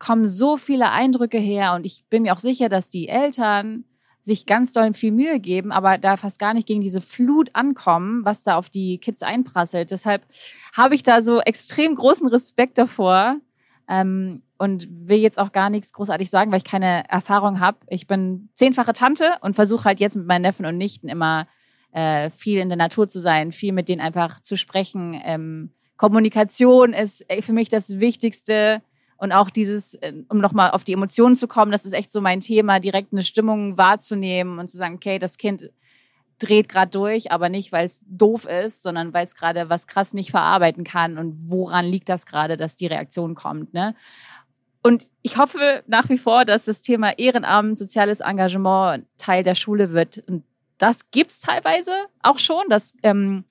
[0.00, 3.84] kommen so viele Eindrücke her und ich bin mir auch sicher, dass die Eltern
[4.20, 8.24] sich ganz doll viel Mühe geben, aber da fast gar nicht gegen diese Flut ankommen,
[8.24, 9.92] was da auf die Kids einprasselt.
[9.92, 10.26] Deshalb
[10.72, 13.36] habe ich da so extrem großen Respekt davor
[13.88, 17.78] ähm, und will jetzt auch gar nichts großartig sagen, weil ich keine Erfahrung habe.
[17.88, 21.46] Ich bin zehnfache Tante und versuche halt jetzt mit meinen Neffen und Nichten immer
[21.92, 25.20] äh, viel in der Natur zu sein, viel mit denen einfach zu sprechen.
[25.24, 28.82] Ähm, Kommunikation ist für mich das Wichtigste.
[29.16, 32.20] Und auch dieses, äh, um nochmal auf die Emotionen zu kommen, das ist echt so
[32.20, 35.70] mein Thema, direkt eine Stimmung wahrzunehmen und zu sagen, okay, das Kind
[36.40, 40.12] dreht gerade durch, aber nicht, weil es doof ist, sondern weil es gerade was krass
[40.12, 41.18] nicht verarbeiten kann.
[41.18, 43.72] Und woran liegt das gerade, dass die Reaktion kommt?
[43.74, 43.94] Ne?
[44.82, 49.92] Und ich hoffe nach wie vor, dass das Thema Ehrenamt, soziales Engagement Teil der Schule
[49.92, 50.18] wird.
[50.26, 50.42] Und
[50.78, 51.92] das gibt's teilweise
[52.22, 53.44] auch schon, dass, ähm,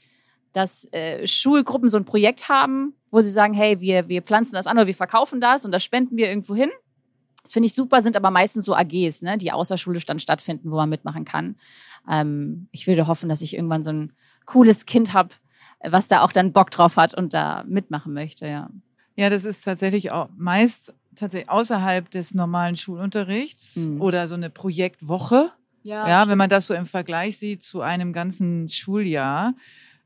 [0.53, 4.67] dass äh, Schulgruppen so ein Projekt haben, wo sie sagen, hey, wir, wir pflanzen das
[4.67, 6.69] an oder wir verkaufen das und das spenden wir irgendwo hin.
[7.43, 10.75] Das finde ich super, sind aber meistens so AGs, ne, die außerschulisch dann stattfinden, wo
[10.75, 11.55] man mitmachen kann.
[12.09, 14.13] Ähm, ich würde hoffen, dass ich irgendwann so ein
[14.45, 15.29] cooles Kind habe,
[15.83, 18.69] was da auch dann Bock drauf hat und da mitmachen möchte, ja.
[19.15, 24.01] Ja, das ist tatsächlich auch meist tatsächlich außerhalb des normalen Schulunterrichts mhm.
[24.01, 25.51] oder so eine Projektwoche.
[25.83, 29.53] Ja, ja wenn man das so im Vergleich sieht zu einem ganzen Schuljahr,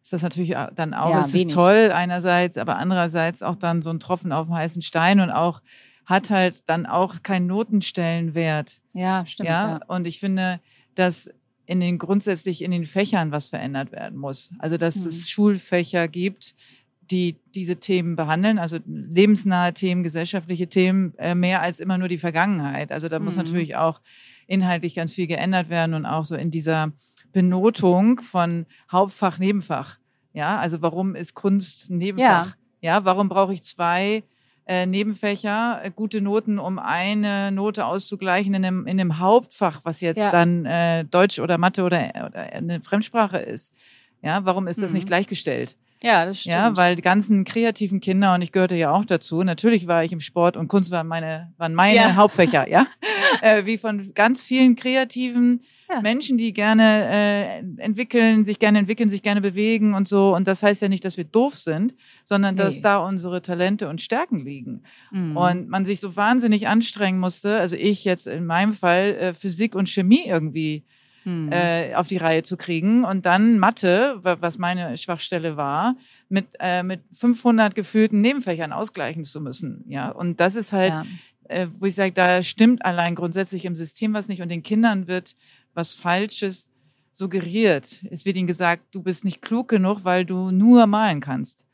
[0.01, 3.89] ist das natürlich dann auch, ja, es ist toll einerseits, aber andererseits auch dann so
[3.89, 5.61] ein Tropfen auf dem heißen Stein und auch
[6.05, 8.81] hat halt dann auch keinen Notenstellenwert.
[8.93, 9.49] Ja, stimmt.
[9.49, 9.69] Ja?
[9.69, 10.59] ja, und ich finde,
[10.93, 11.31] dass
[11.65, 14.51] in den grundsätzlich in den Fächern was verändert werden muss.
[14.59, 15.07] Also dass mhm.
[15.07, 16.53] es Schulfächer gibt,
[17.01, 22.17] die diese Themen behandeln, also lebensnahe Themen, gesellschaftliche Themen, äh, mehr als immer nur die
[22.17, 22.91] Vergangenheit.
[22.91, 23.43] Also da muss mhm.
[23.43, 24.01] natürlich auch
[24.47, 26.91] inhaltlich ganz viel geändert werden und auch so in dieser
[27.31, 29.97] Benotung von Hauptfach, Nebenfach.
[30.33, 32.55] Ja, also warum ist Kunst ein Nebenfach?
[32.81, 34.23] Ja, ja warum brauche ich zwei
[34.65, 40.01] äh, Nebenfächer, äh, gute Noten, um eine Note auszugleichen in einem, in einem Hauptfach, was
[40.01, 40.31] jetzt ja.
[40.31, 43.73] dann äh, Deutsch oder Mathe oder, oder eine Fremdsprache ist.
[44.21, 44.97] Ja, warum ist das mhm.
[44.97, 45.77] nicht gleichgestellt?
[46.05, 46.53] Ja, das stimmt.
[46.53, 50.11] Ja, weil die ganzen kreativen Kinder, und ich gehörte ja auch dazu, natürlich war ich
[50.11, 52.15] im Sport und Kunst waren meine, waren meine ja.
[52.15, 52.85] Hauptfächer, ja.
[53.41, 56.01] äh, wie von ganz vielen kreativen ja.
[56.01, 60.35] Menschen, die gerne äh, entwickeln, sich gerne entwickeln, sich gerne bewegen und so.
[60.35, 62.61] Und das heißt ja nicht, dass wir doof sind, sondern nee.
[62.61, 64.83] dass da unsere Talente und Stärken liegen.
[65.11, 65.35] Mhm.
[65.35, 69.73] Und man sich so wahnsinnig anstrengen musste, also ich jetzt in meinem Fall, äh, Physik
[69.73, 70.85] und Chemie irgendwie
[71.25, 71.51] hm.
[71.51, 73.03] äh, auf die Reihe zu kriegen.
[73.03, 75.95] Und dann Mathe, was meine Schwachstelle war,
[76.29, 79.83] mit, äh, mit 500 gefühlten Nebenfächern ausgleichen zu müssen.
[79.87, 81.05] Ja, und das ist halt, ja.
[81.49, 85.07] äh, wo ich sage, da stimmt allein grundsätzlich im System was nicht und den Kindern
[85.07, 85.35] wird
[85.73, 86.67] was Falsches
[87.11, 88.01] suggeriert.
[88.11, 91.65] Es wird ihnen gesagt, du bist nicht klug genug, weil du nur malen kannst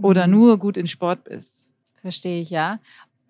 [0.00, 0.32] oder mhm.
[0.32, 1.70] nur gut in Sport bist.
[2.00, 2.80] Verstehe ich, ja.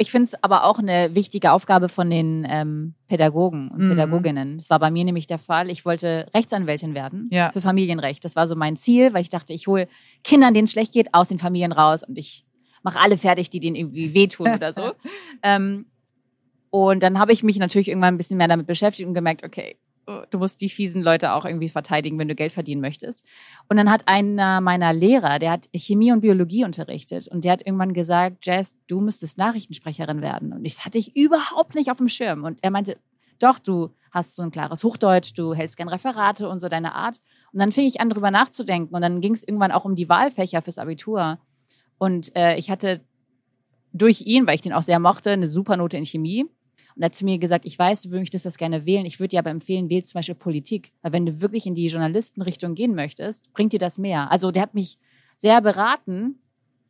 [0.00, 3.90] Ich finde es aber auch eine wichtige Aufgabe von den ähm, Pädagogen und mhm.
[3.90, 4.56] Pädagoginnen.
[4.56, 5.70] Das war bei mir nämlich der Fall.
[5.70, 7.50] Ich wollte Rechtsanwältin werden ja.
[7.50, 8.24] für Familienrecht.
[8.24, 9.88] Das war so mein Ziel, weil ich dachte, ich hole
[10.22, 12.44] Kindern, denen es schlecht geht, aus den Familien raus und ich
[12.84, 14.92] mache alle fertig, die denen irgendwie wehtun oder so.
[15.42, 15.86] ähm,
[16.70, 19.78] und dann habe ich mich natürlich irgendwann ein bisschen mehr damit beschäftigt und gemerkt, okay,
[20.30, 23.24] du musst die fiesen Leute auch irgendwie verteidigen, wenn du Geld verdienen möchtest.
[23.68, 27.66] Und dann hat einer meiner Lehrer, der hat Chemie und Biologie unterrichtet und der hat
[27.66, 30.52] irgendwann gesagt, Jess, du müsstest Nachrichtensprecherin werden.
[30.52, 32.44] Und das hatte ich überhaupt nicht auf dem Schirm.
[32.44, 32.96] Und er meinte,
[33.38, 37.18] doch, du hast so ein klares Hochdeutsch, du hältst gern Referate und so deine Art.
[37.52, 38.94] Und dann fing ich an, drüber nachzudenken.
[38.94, 41.38] Und dann ging es irgendwann auch um die Wahlfächer fürs Abitur.
[41.98, 43.00] Und äh, ich hatte
[43.92, 46.46] durch ihn, weil ich den auch sehr mochte, eine super Note in Chemie.
[46.98, 49.06] Und er hat zu mir gesagt, ich weiß, du möchtest das gerne wählen.
[49.06, 50.90] Ich würde dir aber empfehlen, wähl zum Beispiel Politik.
[51.00, 54.32] Weil wenn du wirklich in die Journalistenrichtung gehen möchtest, bringt dir das mehr.
[54.32, 54.98] Also der hat mich
[55.36, 56.40] sehr beraten.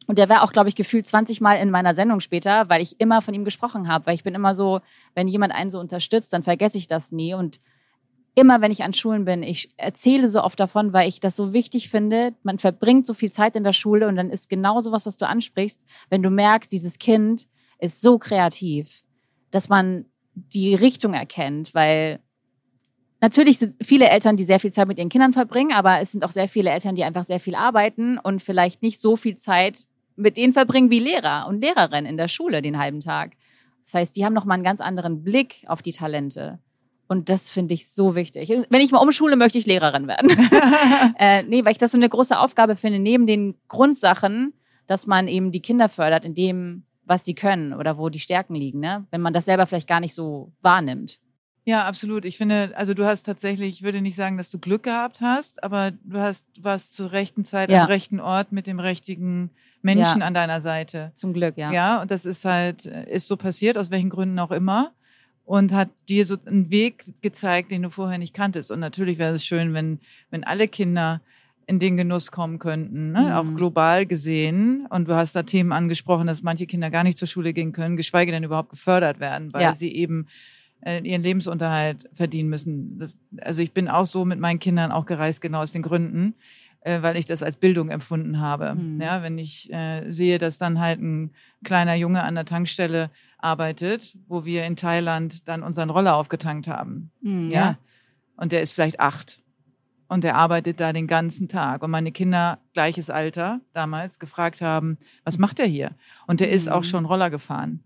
[0.07, 2.99] Und der war auch, glaube ich, gefühlt 20 Mal in meiner Sendung später, weil ich
[2.99, 4.07] immer von ihm gesprochen habe.
[4.07, 4.81] Weil ich bin immer so,
[5.15, 7.35] wenn jemand einen so unterstützt, dann vergesse ich das nie.
[7.35, 7.59] Und
[8.35, 11.53] immer, wenn ich an Schulen bin, ich erzähle so oft davon, weil ich das so
[11.53, 12.33] wichtig finde.
[12.45, 15.19] Man verbringt so viel Zeit in der Schule und dann ist genau so was, was
[15.19, 17.47] du ansprichst, wenn du merkst, dieses Kind
[17.79, 19.05] ist so kreativ
[19.51, 22.20] dass man die Richtung erkennt, weil
[23.20, 26.24] natürlich sind viele Eltern, die sehr viel Zeit mit ihren Kindern verbringen, aber es sind
[26.24, 29.86] auch sehr viele Eltern, die einfach sehr viel arbeiten und vielleicht nicht so viel Zeit
[30.16, 33.32] mit denen verbringen wie Lehrer und Lehrerinnen in der Schule den halben Tag.
[33.84, 36.59] Das heißt, die haben nochmal einen ganz anderen Blick auf die Talente.
[37.07, 38.51] Und das finde ich so wichtig.
[38.68, 40.30] Wenn ich mal umschule, möchte ich Lehrerin werden.
[41.18, 44.53] äh, nee, weil ich das so eine große Aufgabe finde, neben den Grundsachen,
[44.86, 48.55] dass man eben die Kinder fördert in dem, was sie können oder wo die Stärken
[48.55, 49.07] liegen, ne?
[49.11, 51.19] wenn man das selber vielleicht gar nicht so wahrnimmt.
[51.65, 52.25] Ja, absolut.
[52.25, 55.63] Ich finde, also du hast tatsächlich, ich würde nicht sagen, dass du Glück gehabt hast,
[55.63, 57.83] aber du hast, warst zur rechten Zeit Ja.
[57.83, 59.51] am rechten Ort mit dem richtigen
[59.83, 60.27] Menschen Ja.
[60.27, 61.11] an deiner Seite.
[61.15, 61.71] Zum Glück, ja.
[61.71, 64.93] Ja, und das ist halt, ist so passiert, aus welchen Gründen auch immer.
[65.45, 68.71] Und hat dir so einen Weg gezeigt, den du vorher nicht kanntest.
[68.71, 69.99] Und natürlich wäre es schön, wenn,
[70.31, 71.21] wenn alle Kinder
[71.69, 73.21] in den Genuss kommen könnten, ne?
[73.21, 73.33] Mhm.
[73.33, 74.87] auch global gesehen.
[74.89, 77.97] Und du hast da Themen angesprochen, dass manche Kinder gar nicht zur Schule gehen können,
[77.99, 79.73] geschweige denn überhaupt gefördert werden, weil Ja.
[79.75, 80.27] sie eben
[80.81, 82.99] äh, ihren Lebensunterhalt verdienen müssen.
[82.99, 86.35] Das, also ich bin auch so mit meinen Kindern auch gereist, genau aus den Gründen,
[86.81, 88.75] äh, weil ich das als Bildung empfunden habe.
[88.75, 89.01] Mhm.
[89.01, 91.33] Ja, wenn ich äh, sehe, dass dann halt ein
[91.64, 97.11] kleiner Junge an der Tankstelle arbeitet, wo wir in Thailand dann unseren Roller aufgetankt haben.
[97.21, 97.77] Mhm, Ja.
[98.37, 99.43] Und der ist vielleicht acht.
[100.11, 101.83] Und der arbeitet da den ganzen Tag.
[101.83, 105.91] Und meine Kinder, gleiches Alter damals, gefragt haben, was macht der hier?
[106.27, 106.85] Und der ist auch Mhm.
[106.85, 107.81] schon Roller gefahren.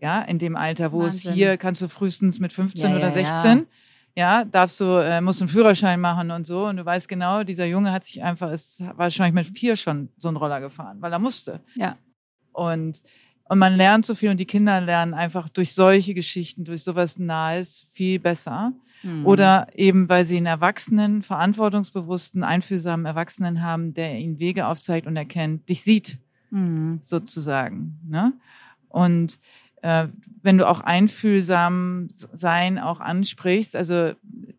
[0.00, 1.30] Ja, in dem Alter, wo Wahnsinn.
[1.30, 3.10] es hier kannst du frühestens mit 15 Ja, oder ja,
[3.42, 3.66] 16,
[4.14, 6.66] ja, darfst du, äh, musst einen Führerschein machen und so.
[6.68, 10.28] Und du weißt genau, dieser Junge hat sich einfach, ist wahrscheinlich mit vier schon so
[10.28, 11.60] einen Roller gefahren, weil er musste.
[11.74, 11.96] Ja.
[12.52, 13.02] Und,
[13.48, 17.18] und man lernt so viel und die Kinder lernen einfach durch solche Geschichten, durch sowas
[17.18, 18.72] Nahes viel besser.
[19.02, 19.26] Mhm.
[19.26, 25.16] Oder eben, weil sie einen Erwachsenen, verantwortungsbewussten, einfühlsamen Erwachsenen haben, der ihnen Wege aufzeigt und
[25.16, 26.18] erkennt, dich sieht,
[26.50, 26.98] Mhm.
[27.02, 27.98] sozusagen.
[28.08, 28.32] Ne?
[28.88, 29.38] Und
[29.82, 30.08] äh,
[30.42, 34.12] wenn du auch einfühlsam sein auch ansprichst, also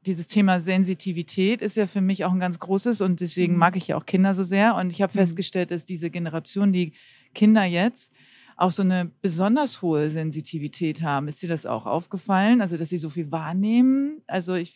[0.06, 3.60] dieses Thema Sensitivität ist ja für mich auch ein ganz großes und deswegen Mhm.
[3.60, 4.76] mag ich ja auch Kinder so sehr.
[4.76, 5.20] Und ich habe Mhm.
[5.20, 6.94] festgestellt, dass diese Generation, die
[7.34, 8.12] Kinder jetzt,
[8.58, 11.28] auch so eine besonders hohe Sensitivität haben.
[11.28, 12.62] Ist dir das auch aufgefallen?
[12.62, 14.22] Also, dass sie so viel wahrnehmen?
[14.28, 14.76] Also, ich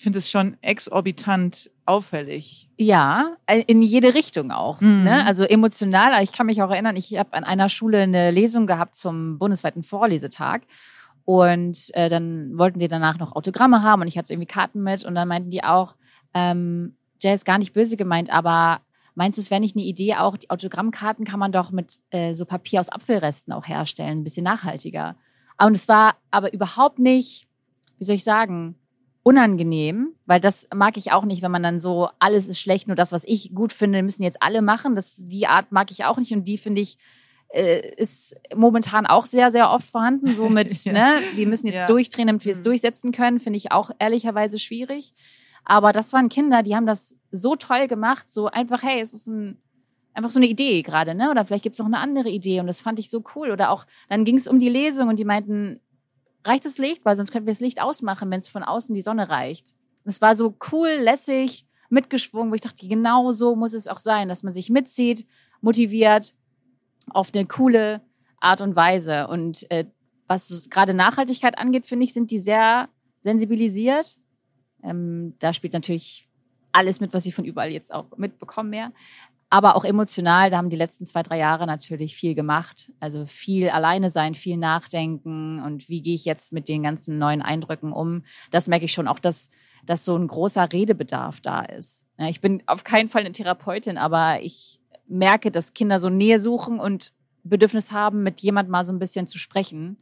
[0.00, 2.70] finde es schon exorbitant auffällig.
[2.78, 4.80] Ja, äh, in jede Richtung auch.
[4.80, 5.04] Mhm.
[5.04, 5.26] Ne?
[5.26, 6.22] Also emotional.
[6.22, 9.82] Ich kann mich auch erinnern, ich habe an einer Schule eine Lesung gehabt zum bundesweiten
[9.82, 10.62] Vorlesetag.
[11.26, 15.04] Und äh, dann wollten die danach noch Autogramme haben und ich hatte irgendwie Karten mit.
[15.04, 15.96] Und dann meinten die auch,
[16.32, 18.80] ähm, Jay ist gar nicht böse gemeint, aber
[19.20, 22.32] meinst du, es wäre nicht eine Idee auch, die Autogrammkarten kann man doch mit äh,
[22.32, 25.14] so Papier aus Apfelresten auch herstellen, ein bisschen nachhaltiger.
[25.62, 27.46] Und es war aber überhaupt nicht,
[27.98, 28.76] wie soll ich sagen,
[29.22, 32.96] unangenehm, weil das mag ich auch nicht, wenn man dann so, alles ist schlecht, nur
[32.96, 34.94] das, was ich gut finde, müssen jetzt alle machen.
[34.96, 36.96] Das, die Art mag ich auch nicht und die finde ich,
[37.52, 40.34] äh, ist momentan auch sehr, sehr oft vorhanden.
[40.34, 40.92] So mit, Ja.
[40.94, 41.86] ne, wir müssen jetzt Ja.
[41.86, 42.64] durchdrehen, damit wir es Mhm.
[42.64, 45.12] durchsetzen können, finde ich auch ehrlicherweise schwierig.
[45.66, 49.26] Aber das waren Kinder, die haben das so toll gemacht, so einfach, hey, es ist
[49.26, 49.58] ein,
[50.14, 51.30] einfach so eine Idee gerade, ne?
[51.30, 53.50] Oder vielleicht gibt es noch eine andere Idee und das fand ich so cool.
[53.50, 55.80] Oder auch, dann ging es um die Lesung und die meinten,
[56.44, 57.04] reicht das Licht?
[57.04, 59.74] Weil sonst könnten wir das Licht ausmachen, wenn es von außen die Sonne reicht.
[60.04, 63.98] Und es war so cool, lässig, mitgeschwungen, wo ich dachte, genau so muss es auch
[63.98, 65.26] sein, dass man sich mitzieht,
[65.60, 66.34] motiviert,
[67.08, 68.00] auf eine coole
[68.40, 69.28] Art und Weise.
[69.28, 69.86] Und äh,
[70.26, 72.88] was gerade Nachhaltigkeit angeht, finde ich, sind die sehr
[73.20, 74.18] sensibilisiert.
[74.82, 76.29] Ähm, da spielt natürlich
[76.72, 78.92] alles mit, was ich von überall jetzt auch mitbekomme mehr.
[79.52, 82.92] Aber auch emotional, da haben die letzten zwei, drei Jahre natürlich viel gemacht.
[83.00, 87.42] Also viel alleine sein, viel nachdenken und wie gehe ich jetzt mit den ganzen neuen
[87.42, 88.22] Eindrücken um.
[88.52, 89.50] Das merke ich schon auch, dass,
[89.84, 92.06] dass so ein großer Redebedarf da ist.
[92.16, 96.78] Ich bin auf keinen Fall eine Therapeutin, aber ich merke, dass Kinder so Nähe suchen
[96.78, 97.12] und
[97.42, 99.96] Bedürfnis haben, mit jemand mal so ein bisschen zu sprechen,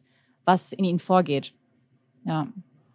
[0.45, 1.55] was in ihnen vorgeht.
[2.25, 2.49] Ja.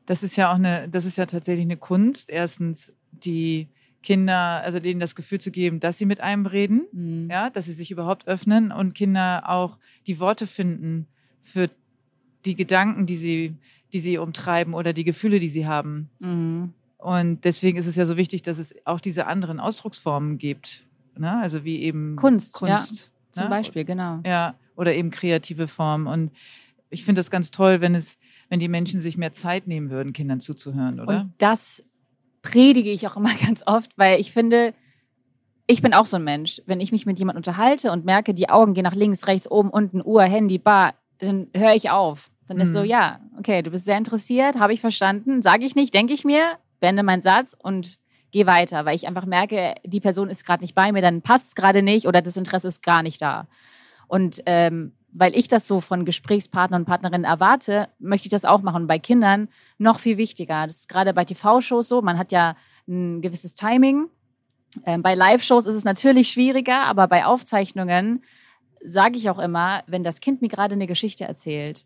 [0.05, 2.29] Das ist ja auch eine, das ist ja tatsächlich eine Kunst.
[2.29, 2.93] Erstens,
[3.25, 3.67] die
[4.01, 7.29] Kinder, also denen das Gefühl zu geben, dass sie mit einem reden, Mhm.
[7.31, 11.07] ja, dass sie sich überhaupt öffnen und Kinder auch die Worte finden
[11.41, 11.69] für
[12.45, 13.55] die Gedanken, die sie,
[13.93, 16.09] die sie umtreiben oder die Gefühle, die sie haben.
[16.19, 16.73] Mhm.
[16.97, 20.83] Und deswegen ist es ja so wichtig, dass es auch diese anderen Ausdrucksformen gibt.
[21.17, 21.39] Ne?
[21.41, 23.49] Also wie eben Kunst, ja, Kunst Zum ne?
[23.49, 24.19] Beispiel, genau.
[24.25, 26.07] Ja, oder eben kreative Formen.
[26.07, 26.31] Und
[26.89, 28.17] ich finde das ganz toll, wenn es,
[28.49, 31.21] wenn die Menschen sich mehr Zeit nehmen würden, Kindern zuzuhören, oder?
[31.21, 31.83] Und das
[32.43, 34.75] predige ich auch immer ganz oft, weil ich finde,
[35.65, 36.61] ich bin auch so ein Mensch.
[36.67, 39.71] Wenn ich mich mit jemandem unterhalte und merke, die Augen gehen nach links, rechts, oben,
[39.71, 42.29] unten, Uhr, Handy, Bar, dann höre ich auf.
[42.47, 42.73] Dann ist Mhm.
[42.73, 46.25] so, ja, okay, du bist sehr interessiert, habe ich verstanden, sage ich nicht, denke ich
[46.25, 47.97] mir, beende meinen Satz und
[48.31, 51.49] gehe weiter, weil ich einfach merke, die Person ist gerade nicht bei mir, dann passt
[51.49, 53.47] es gerade nicht oder das Interesse ist gar nicht da.
[54.07, 58.61] Und ähm, weil ich das so von Gesprächspartnern und Partnerinnen erwarte, möchte ich das auch
[58.61, 58.87] machen.
[58.87, 59.47] Bei Kindern
[59.77, 60.65] noch viel wichtiger.
[60.67, 62.01] Das ist gerade bei TV-Shows so.
[62.01, 62.55] Man hat ja
[62.87, 64.09] ein gewisses Timing.
[64.85, 68.23] Ähm, bei Live-Shows ist es natürlich schwieriger, aber bei Aufzeichnungen
[68.83, 71.85] sage ich auch immer, wenn das Kind mir gerade eine Geschichte erzählt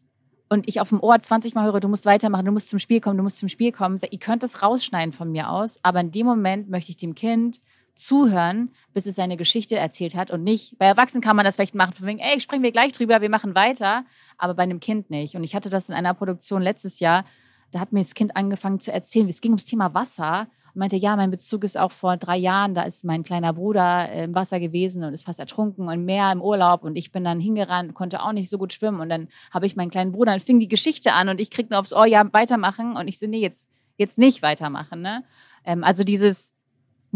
[0.50, 3.02] und ich auf dem Ohr 20 Mal höre, du musst weitermachen, du musst zum Spiel
[3.02, 6.12] kommen, du musst zum Spiel kommen, ihr könnt das rausschneiden von mir aus, aber in
[6.12, 7.60] dem Moment möchte ich dem Kind
[7.98, 11.76] zuhören, bis es seine Geschichte erzählt hat und nicht, bei Erwachsenen kann man das vielleicht
[11.76, 14.06] machen, von wegen, ey, springen wir gleich drüber, wir machen weiter,
[14.38, 15.36] aber bei einem Kind nicht.
[15.36, 17.26] Und ich hatte das in einer Produktion letztes Jahr,
[17.72, 20.96] da hat mir das Kind angefangen zu erzählen, es ging ums Thema Wasser und meinte,
[20.96, 24.60] ja, mein Bezug ist auch vor drei Jahren, da ist mein kleiner Bruder im Wasser
[24.60, 28.22] gewesen und ist fast ertrunken und mehr im Urlaub und ich bin dann hingerannt, konnte
[28.22, 30.70] auch nicht so gut schwimmen und dann habe ich meinen kleinen Bruder, dann fing die
[30.70, 33.68] Geschichte an und ich krieg nur aufs Ohr, ja, weitermachen und ich so, nee, jetzt,
[33.98, 35.24] jetzt nicht weitermachen, ne?
[35.66, 36.54] Ähm, also dieses,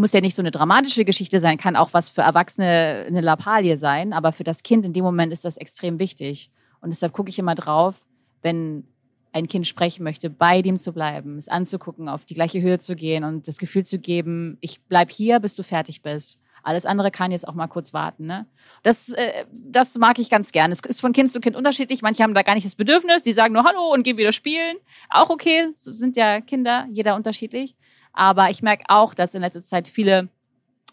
[0.02, 3.78] muss ja nicht so eine dramatische Geschichte sein, kann auch was für Erwachsene eine Lappalie
[3.78, 6.52] sein, aber für das Kind in dem Moment ist das extrem wichtig.
[6.82, 8.08] Und deshalb gucke ich immer drauf,
[8.41, 8.86] wenn
[9.32, 12.95] ein Kind sprechen möchte, bei dem zu bleiben, es anzugucken, auf die gleiche Höhe zu
[12.95, 16.38] gehen und das Gefühl zu geben, ich bleib hier, bis du fertig bist.
[16.64, 18.26] Alles andere kann jetzt auch mal kurz warten.
[18.26, 18.45] Ne?
[18.84, 20.72] Das, äh, das mag ich ganz gern.
[20.72, 22.02] Es ist von Kind zu Kind unterschiedlich.
[22.02, 23.24] Manche haben da gar nicht das Bedürfnis.
[23.24, 24.78] Die sagen nur Hallo und gehen wieder spielen.
[25.10, 25.70] Auch okay.
[25.74, 27.76] So sind ja Kinder, jeder unterschiedlich.
[28.14, 30.30] Aber ich merke auch, dass in letzter Zeit viele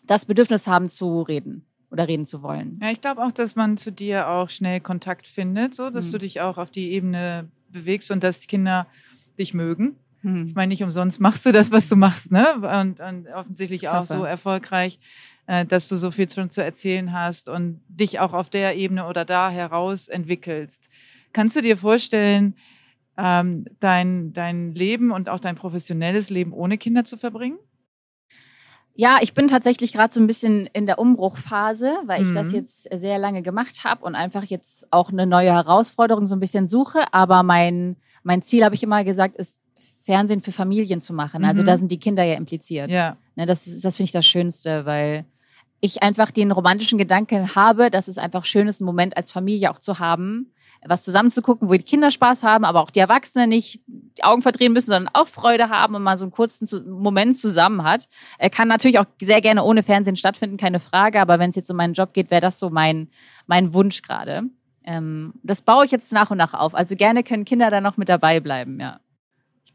[0.06, 2.78] das Bedürfnis haben zu reden oder reden zu wollen.
[2.82, 6.12] Ja, ich glaube auch, dass man zu dir auch schnell Kontakt findet, so dass Mhm.
[6.12, 8.86] du dich auch auf die Ebene bewegst und dass die Kinder
[9.38, 9.96] dich mögen.
[10.22, 10.46] Hm.
[10.48, 12.54] Ich meine, nicht umsonst machst du das, was du machst, ne?
[12.80, 14.98] Und, und offensichtlich Ich auch so erfolgreich,
[15.46, 19.06] äh, dass du so viel schon zu erzählen hast und dich auch auf der Ebene
[19.06, 20.88] oder da heraus entwickelst.
[21.32, 22.54] Kannst du dir vorstellen,
[23.18, 27.58] ähm, dein, dein Leben und auch dein professionelles Leben ohne Kinder zu verbringen?
[28.94, 32.54] Ja, ich bin tatsächlich gerade so ein bisschen in der Umbruchphase, weil ich das Mhm.
[32.54, 36.66] jetzt sehr lange gemacht habe und einfach jetzt auch eine neue Herausforderung so ein bisschen
[36.66, 37.12] suche.
[37.12, 39.60] Aber mein, mein Ziel, habe ich immer gesagt, ist,
[40.04, 41.44] Fernsehen für Familien zu machen.
[41.44, 41.66] Also Mhm.
[41.66, 42.90] da sind die Kinder ja impliziert.
[42.90, 43.16] Ja.
[43.36, 45.24] Ne, das ist- das finde ich das Schönste, weil
[45.80, 49.70] ich einfach den romantischen Gedanken habe, dass es einfach schön ist, einen Moment als Familie
[49.70, 50.50] auch zu haben,
[50.86, 54.24] was zusammen zu gucken, wo die Kinder Spaß haben, aber auch die Erwachsenen nicht die
[54.24, 58.08] Augen verdrehen müssen, sondern auch Freude haben und mal so einen kurzen Moment zusammen hat.
[58.38, 61.70] Er kann natürlich auch sehr gerne ohne Fernsehen stattfinden, keine Frage, aber wenn es jetzt
[61.70, 63.08] um meinen Job geht, wäre das so mein,
[63.46, 64.44] mein Wunsch gerade.
[64.84, 66.74] Ähm, das baue ich jetzt nach und nach auf.
[66.74, 69.00] Also gerne können Kinder da noch mit dabei bleiben, ja.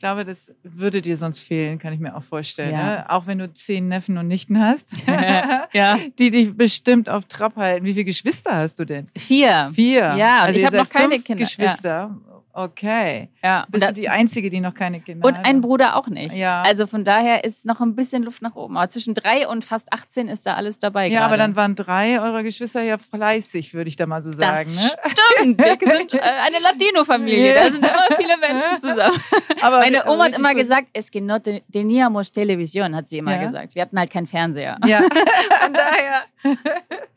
[0.04, 2.74] Ich glaube, das würde dir sonst fehlen, kann ich mir auch vorstellen.
[2.74, 2.86] Ja.
[2.86, 3.10] Ne?
[3.10, 4.90] Auch wenn du zehn Neffen und Nichten hast,
[5.74, 5.98] ja.
[6.20, 7.86] die dich bestimmt auf Trab halten.
[7.86, 9.06] Wie viele Geschwister hast du denn?
[9.16, 9.72] Vier.
[9.74, 10.04] Vier.
[10.08, 12.18] Also Ja, und ich ihr hab noch keine fünf Kinder, ja.
[12.56, 13.30] Okay.
[13.44, 13.66] Ja.
[13.70, 15.46] Bist Und du die Einzige, die noch keine Kinder Und hat?
[15.46, 16.36] ein Bruder auch nicht.
[16.36, 16.62] Ja.
[16.62, 18.78] Also von daher ist noch ein bisschen Luft nach oben.
[18.78, 21.08] Aber zwischen drei und fast 18 ist da alles dabei.
[21.08, 21.26] Ja, gerade.
[21.26, 24.66] aber dann waren drei eurer Geschwister ja fleißig, würde ich da mal so sagen.
[24.66, 24.92] das Ne?
[25.40, 25.58] stimmt.
[25.60, 27.56] Wir sind äh, eine Latino-Familie.
[27.56, 29.18] Da sind immer viele Menschen zusammen.
[29.62, 30.60] Aber Meine Oma hat immer gut.
[30.60, 33.42] gesagt, es que no te- teníamos Television, hat sie immer Ja.
[33.44, 33.74] gesagt.
[33.76, 34.78] Wir hatten halt keinen Fernseher.
[34.86, 35.00] Ja.
[35.64, 36.24] Von daher,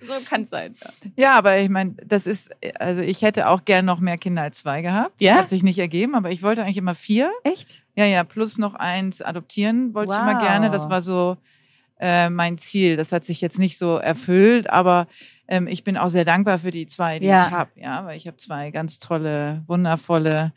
[0.00, 0.74] so kann es sein.
[1.16, 4.60] ja, aber ich meine, das ist, also ich hätte auch gern noch mehr Kinder als
[4.60, 5.20] zwei gehabt.
[5.20, 5.25] Ja?
[5.34, 7.32] Hat sich nicht ergeben, aber ich wollte eigentlich immer vier.
[7.44, 7.82] Echt?
[7.96, 10.22] Ja, ja, plus noch eins adoptieren wollte ich Wow.
[10.28, 10.70] immer gerne.
[10.70, 11.36] Das war so
[11.98, 12.96] äh, mein Ziel.
[12.96, 15.06] Das hat sich jetzt nicht so erfüllt, aber
[15.48, 17.46] ähm, ich bin auch sehr dankbar für die zwei, die Ja.
[17.46, 17.70] ich habe.
[17.76, 20.52] Ja, weil ich habe zwei ganz tolle, wundervolle,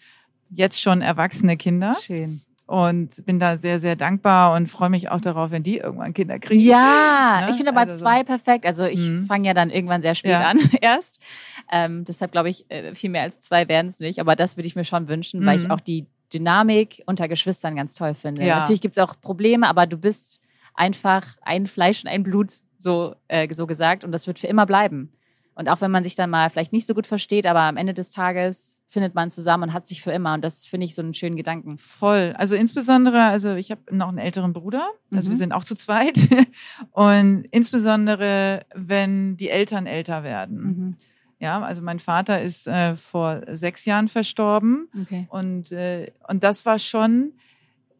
[0.49, 2.41] jetzt schon erwachsene Kinder Schön.
[2.69, 6.37] Und bin da sehr, sehr dankbar und freue mich auch darauf, wenn die irgendwann Kinder
[6.37, 6.61] kriegen.
[6.61, 7.49] Ja, Ne?
[7.49, 7.99] ich finde aber Also so.
[8.05, 8.65] zwei perfekt.
[8.65, 9.25] Also ich Mhm.
[9.25, 10.47] fange ja dann irgendwann sehr spät Ja.
[10.47, 11.19] an erst.
[11.71, 14.19] Ähm, deshalb glaube ich, äh, viel mehr als zwei werden es nicht.
[14.19, 15.71] Aber das würde ich mir schon wünschen, weil ich Mhm.
[15.71, 18.45] auch die Dynamik unter Geschwistern ganz toll finde.
[18.45, 18.59] Ja.
[18.59, 20.39] Natürlich gibt es auch Probleme, aber du bist
[20.75, 24.03] einfach ein Fleisch und ein Blut, so, äh, so gesagt.
[24.05, 25.11] Und das wird für immer bleiben.
[25.59, 27.93] Und auch wenn man sich dann mal vielleicht nicht so gut versteht, aber am Ende
[27.93, 30.33] des Tages findet man zusammen und hat sich für immer.
[30.33, 31.77] Und das finde ich so einen schönen Gedanken.
[31.77, 32.33] Voll.
[32.37, 35.33] Also insbesondere, also ich habe noch einen älteren Bruder, also Mhm.
[35.33, 36.17] wir sind auch zu zweit.
[36.91, 40.57] Und insbesondere, wenn die Eltern älter werden.
[40.61, 40.95] Mhm.
[41.39, 44.87] Ja, also mein Vater ist äh, vor sechs Jahren verstorben.
[45.01, 45.27] Okay.
[45.29, 47.33] Und, äh, und das war schon,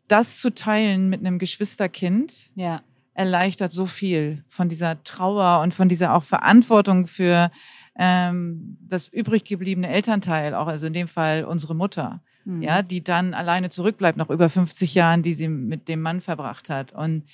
[0.07, 2.81] das zu teilen mit einem Geschwisterkind, Ja.
[3.19, 7.51] Erleichtert so viel von dieser Trauer und von dieser auch Verantwortung für
[7.97, 12.61] ähm, das übrig gebliebene Elternteil, auch also in dem Fall unsere Mutter, Mhm.
[12.61, 16.69] ja, die dann alleine zurückbleibt nach über 50 Jahren, die sie mit dem Mann verbracht
[16.69, 16.93] hat.
[16.93, 17.25] Und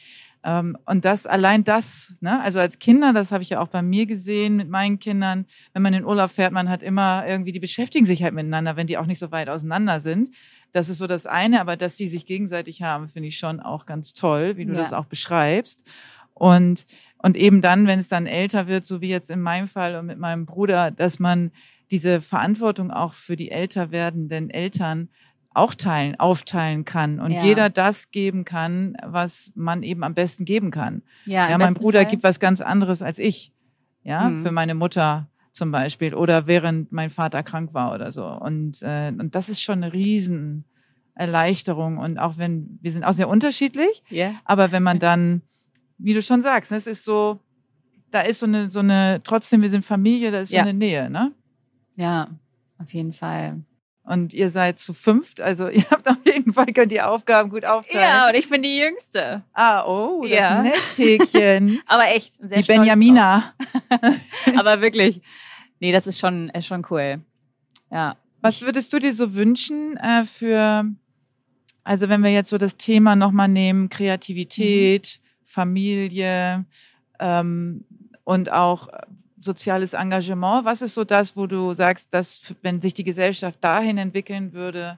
[0.43, 3.81] ähm, und das, allein das, ne, also als Kinder, das habe ich ja auch bei
[3.81, 7.59] mir gesehen mit meinen Kindern, wenn man in Urlaub fährt, man hat immer irgendwie, die
[7.59, 10.29] beschäftigen sich halt miteinander, wenn die auch nicht so weit auseinander sind.
[10.75, 13.85] Das ist so das eine, aber dass die sich gegenseitig haben, finde ich schon auch
[13.85, 14.79] ganz toll, wie du Ja.
[14.79, 15.85] das auch beschreibst.
[16.33, 16.85] Und,
[17.17, 20.05] und eben dann, wenn es dann älter wird, so wie jetzt in meinem Fall und
[20.05, 21.51] mit meinem Bruder, dass man
[21.91, 25.07] diese Verantwortung auch für die älter werdenden Eltern
[25.53, 27.43] auch teilen, aufteilen kann und Ja.
[27.45, 31.03] jeder das geben kann, was man eben am besten geben kann.
[31.23, 32.07] Ja, Ja, mein Bruder Fall.
[32.07, 33.53] gibt was ganz anderes als ich.
[34.03, 34.43] Ja, Mhm.
[34.43, 38.25] für meine Mutter zum Beispiel oder während mein Vater krank war oder so.
[38.25, 39.93] Und, äh, und das ist schon eine
[41.15, 41.97] Riesenerleichterung.
[41.97, 44.33] Und auch wenn, wir sind auch sehr unterschiedlich, Ja.
[44.43, 45.41] aber wenn man dann,
[45.97, 47.39] wie du schon sagst, ne, es ist so,
[48.11, 50.63] da ist so eine, so eine, trotzdem, wir sind Familie, da ist so Ja.
[50.63, 51.31] eine Nähe, ne?
[51.95, 52.27] Ja,
[52.81, 53.61] auf jeden Fall.
[54.03, 57.63] Und ihr seid zu fünft, also ihr habt auf jeden Fall, könnt die Aufgaben gut
[57.65, 58.03] aufteilen.
[58.03, 59.43] Ja, und ich bin die Jüngste.
[59.53, 60.37] Ah, oh, das Ja.
[60.37, 61.81] ist ein Nesthäkchen.
[61.87, 63.53] Aber echt, sehr die Benjamina.
[64.57, 65.21] Aber wirklich.
[65.85, 67.21] Nee, das ist schon, ist schon cool.
[67.91, 68.15] Ja.
[68.41, 70.83] Was würdest du dir so wünschen äh, für,
[71.83, 76.65] also wenn wir jetzt so das Thema nochmal nehmen, Kreativität, Familie
[77.19, 77.85] ähm,
[78.23, 79.01] und auch äh,
[79.39, 83.99] soziales Engagement, was ist so das, wo du sagst, dass wenn sich die Gesellschaft dahin
[83.99, 84.97] entwickeln würde,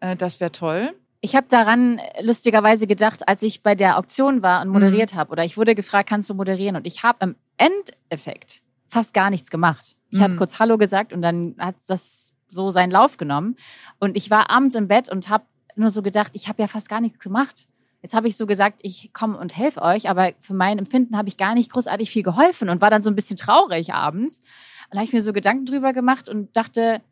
[0.00, 0.94] äh, das wäre toll?
[1.20, 5.32] Ich habe daran äh, lustigerweise gedacht, als ich bei der Auktion war und moderiert habe,
[5.32, 6.74] oder ich wurde gefragt, kannst du moderieren?
[6.74, 9.96] Und ich habe im Endeffekt fast gar nichts gemacht.
[10.10, 10.38] Ich habe Mhm.
[10.38, 13.56] kurz Hallo gesagt und dann hat das so seinen Lauf genommen.
[13.98, 16.88] Und ich war abends im Bett und habe nur so gedacht, ich habe ja fast
[16.88, 17.66] gar nichts gemacht.
[18.02, 21.28] Jetzt habe ich so gesagt, ich komme und helfe euch, aber für mein Empfinden habe
[21.28, 24.38] ich gar nicht großartig viel geholfen und war dann so ein bisschen traurig abends.
[24.38, 27.02] Und da habe ich mir so Gedanken drüber gemacht und dachte,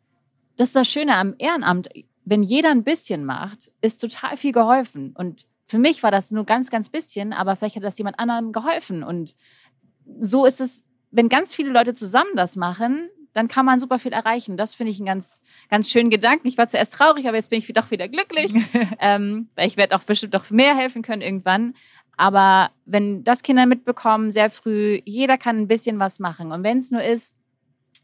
[0.55, 1.89] das ist das Schöne am Ehrenamt.
[2.23, 5.13] Wenn jeder ein bisschen macht, ist total viel geholfen.
[5.17, 8.53] Und für mich war das nur ganz, ganz bisschen, aber vielleicht hat das jemand anderem
[8.53, 9.03] geholfen.
[9.03, 9.35] Und
[10.21, 10.83] so ist es,
[11.15, 14.55] wenn ganz viele Leute zusammen das machen, dann kann man super viel erreichen.
[14.55, 16.47] Das finde ich einen ganz, ganz schönen Gedanken.
[16.47, 18.53] Ich war zuerst traurig, aber jetzt bin ich doch wieder glücklich.
[18.99, 21.73] ähm, weil ich werde auch bestimmt noch mehr helfen können irgendwann.
[22.17, 26.51] Aber wenn das Kinder mitbekommen, sehr früh, jeder kann ein bisschen was machen.
[26.53, 27.35] Und wenn es nur ist,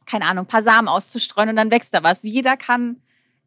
[0.05, 2.24] keine Ahnung, ein paar Samen auszustreuen und dann wächst da was.
[2.24, 2.97] Jeder kann,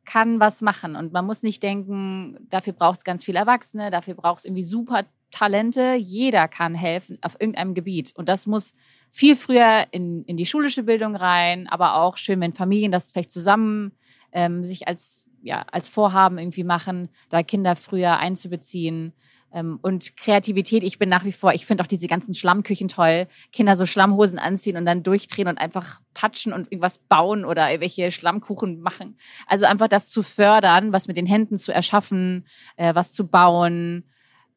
[0.06, 0.96] kann was machen.
[0.96, 4.62] Und man muss nicht denken, dafür braucht es ganz viele Erwachsene, dafür braucht es irgendwie
[4.62, 5.04] super
[5.34, 5.94] Talente.
[5.94, 8.12] Jeder kann helfen auf irgendeinem Gebiet.
[8.16, 8.72] Und das muss
[9.10, 13.32] viel früher in, in die schulische Bildung rein, aber auch schön, wenn Familien das vielleicht
[13.32, 13.92] zusammen
[14.32, 19.12] ähm, sich als, ja, als Vorhaben irgendwie machen, da Kinder früher einzubeziehen.
[19.52, 23.28] Ähm, und Kreativität, ich bin nach wie vor, ich finde auch diese ganzen Schlammküchen toll.
[23.52, 28.10] Kinder so Schlammhosen anziehen und dann durchdrehen und einfach patschen und irgendwas bauen oder irgendwelche
[28.10, 29.16] Schlammkuchen machen.
[29.46, 34.04] Also einfach das zu fördern, was mit den Händen zu erschaffen, äh, was zu bauen.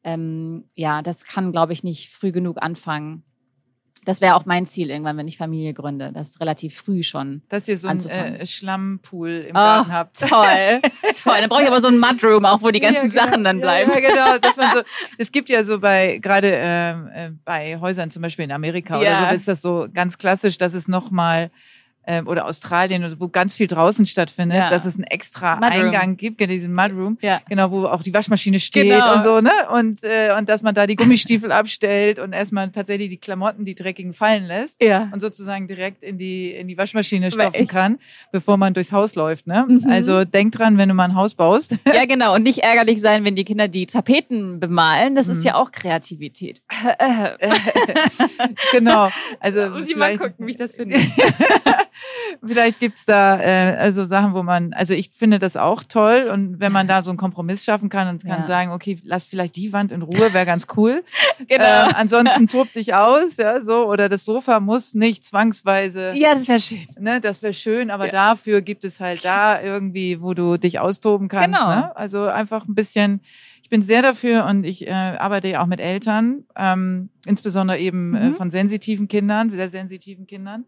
[0.04, 3.24] Ähm, ja, das kann, glaube ich, nicht früh genug anfangen.
[4.04, 6.12] Das wäre auch mein Ziel irgendwann, wenn ich Familie gründe.
[6.14, 7.42] Das ist relativ früh schon.
[7.50, 10.18] Dass ihr so einen äh, Schlammpool im Ah, Garten habt.
[10.20, 10.80] Toll,
[11.22, 11.36] toll.
[11.40, 13.24] Dann brauche ich aber so ein Mudroom, auch wo die ganzen Ja, genau.
[13.24, 13.90] Sachen dann bleiben.
[13.90, 14.38] Ja, genau.
[14.38, 14.82] Dass man so,
[15.18, 19.04] es gibt ja so bei, gerade ähm, äh, bei Häusern zum Beispiel in Amerika oder
[19.10, 19.28] Ja.
[19.30, 21.50] so, ist das so ganz klassisch, dass es nochmal
[22.10, 24.70] ähm, oder Australien, wo ganz viel draußen stattfindet, Ja.
[24.70, 25.70] dass es einen extra Mudroom.
[25.84, 27.40] Eingang gibt, genau, diesen Mudroom, Ja.
[27.48, 29.16] genau, wo auch die Waschmaschine steht Genau.
[29.16, 29.50] und so, ne?
[29.74, 33.74] Und, äh, und dass man da die Gummistiefel abstellt und erstmal tatsächlich die Klamotten, die
[33.74, 35.10] dreckigen, fallen lässt Ja.
[35.12, 37.98] und sozusagen direkt in die, in die Waschmaschine stopfen kann,
[38.32, 39.66] bevor man durchs Haus läuft, ne?
[39.68, 39.84] Mhm.
[39.90, 41.76] Also denk dran, wenn du mal ein Haus baust.
[41.94, 42.34] ja, genau.
[42.34, 45.14] Und nicht ärgerlich sein, wenn die Kinder die Tapeten bemalen.
[45.14, 45.32] Das Mhm.
[45.34, 46.62] ist ja auch Kreativität.
[48.72, 49.10] genau.
[49.40, 50.96] Also Muss ich mal gucken, wie ich das finde.
[52.46, 56.60] Vielleicht gibt's da äh, also Sachen, wo man, also ich finde das auch toll und
[56.60, 58.46] wenn man da so einen Kompromiss schaffen kann und kann Ja.
[58.46, 61.04] sagen, okay, lass vielleicht die Wand in Ruhe, wäre ganz cool.
[61.46, 61.64] Genau.
[61.64, 66.12] Ähm, ansonsten tob dich aus, ja, so oder das Sofa muss nicht zwangsweise.
[66.16, 66.82] ja, das wäre schön.
[66.98, 68.10] Ne, das wäre schön, aber Ja.
[68.12, 71.60] dafür gibt es halt da irgendwie, wo du dich austoben kannst.
[71.60, 71.68] Genau.
[71.68, 71.96] Ne?
[71.96, 73.20] Also einfach ein bisschen,
[73.62, 78.14] ich bin sehr dafür und ich äh, arbeite ja auch mit Eltern, ähm, insbesondere eben
[78.16, 78.34] äh, Mhm.
[78.34, 80.64] von sensitiven Kindern, sehr sensitiven Kindern.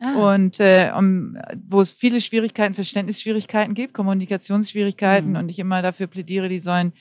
[0.00, 0.34] Ah.
[0.34, 1.36] Und äh, um,
[1.68, 5.36] wo es viele Schwierigkeiten, Verständnisschwierigkeiten gibt, Kommunikationsschwierigkeiten Mhm.
[5.36, 6.92] und ich immer dafür plädiere, die sollen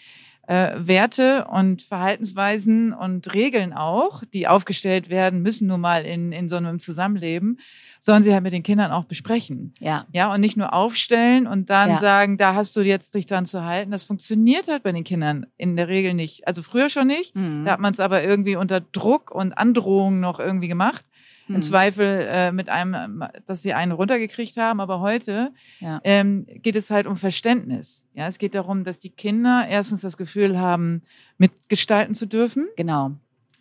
[0.47, 6.49] äh, Werte und Verhaltensweisen und Regeln auch, die aufgestellt werden, müssen nun mal in, in
[6.49, 7.59] so einem Zusammenleben,
[7.99, 9.73] sollen sie halt mit den Kindern auch besprechen.
[9.79, 10.05] ja.
[10.11, 11.99] Ja, und nicht nur aufstellen und dann Ja.
[11.99, 13.91] sagen, da hast du jetzt dich dran zu halten.
[13.91, 16.47] Das funktioniert halt bei den Kindern in der Regel nicht.
[16.47, 17.35] Also früher schon nicht.
[17.35, 17.65] Mhm.
[17.65, 21.05] Da hat man es aber irgendwie unter Druck und Androhung noch irgendwie gemacht.
[21.49, 21.61] Im Mhm.
[21.63, 24.79] Zweifel äh, mit einem, dass sie einen runtergekriegt haben.
[24.79, 25.99] Aber heute Ja.
[26.03, 28.05] ähm, geht es halt um Verständnis.
[28.13, 31.01] Ja, es geht darum, dass die Kinder erstens das Gefühl haben,
[31.39, 32.67] mitgestalten zu dürfen.
[32.77, 33.11] Genau.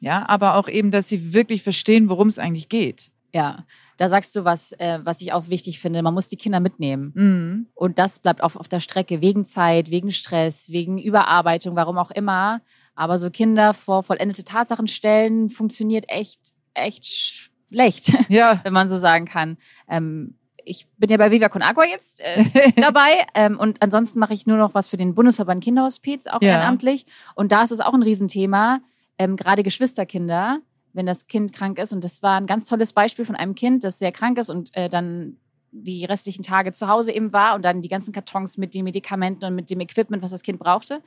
[0.00, 3.10] Ja, aber auch eben, dass sie wirklich verstehen, worum es eigentlich geht.
[3.34, 3.64] Ja.
[3.96, 6.02] Da sagst du was, äh, was ich auch wichtig finde.
[6.02, 7.12] Man muss die Kinder mitnehmen.
[7.14, 7.66] Mhm.
[7.74, 12.10] Und das bleibt auf, auf der Strecke wegen Zeit, wegen Stress, wegen Überarbeitung, warum auch
[12.10, 12.60] immer.
[12.94, 18.60] Aber so Kinder vor vollendete Tatsachen stellen, funktioniert echt, echt schlecht, Ja.
[18.64, 19.56] wenn man so sagen kann.
[19.88, 22.44] Ähm, ich bin ja bei Viva Con Agua jetzt äh,
[22.76, 26.50] dabei ähm, und ansonsten mache ich nur noch was für den Bundesverband Kinderhospiz, auch Ja.
[26.54, 27.06] ehrenamtlich.
[27.34, 28.80] Und da ist es auch ein Riesenthema,
[29.18, 30.58] ähm, gerade Geschwisterkinder.
[30.94, 31.92] wenn das Kind krank ist.
[31.92, 34.74] Und das war ein ganz tolles Beispiel von einem Kind, das sehr krank ist und
[34.74, 35.36] äh, dann
[35.70, 39.44] die restlichen Tage zu Hause eben war und dann die ganzen Kartons mit den Medikamenten
[39.44, 41.00] und mit dem Equipment, was das Kind brauchte.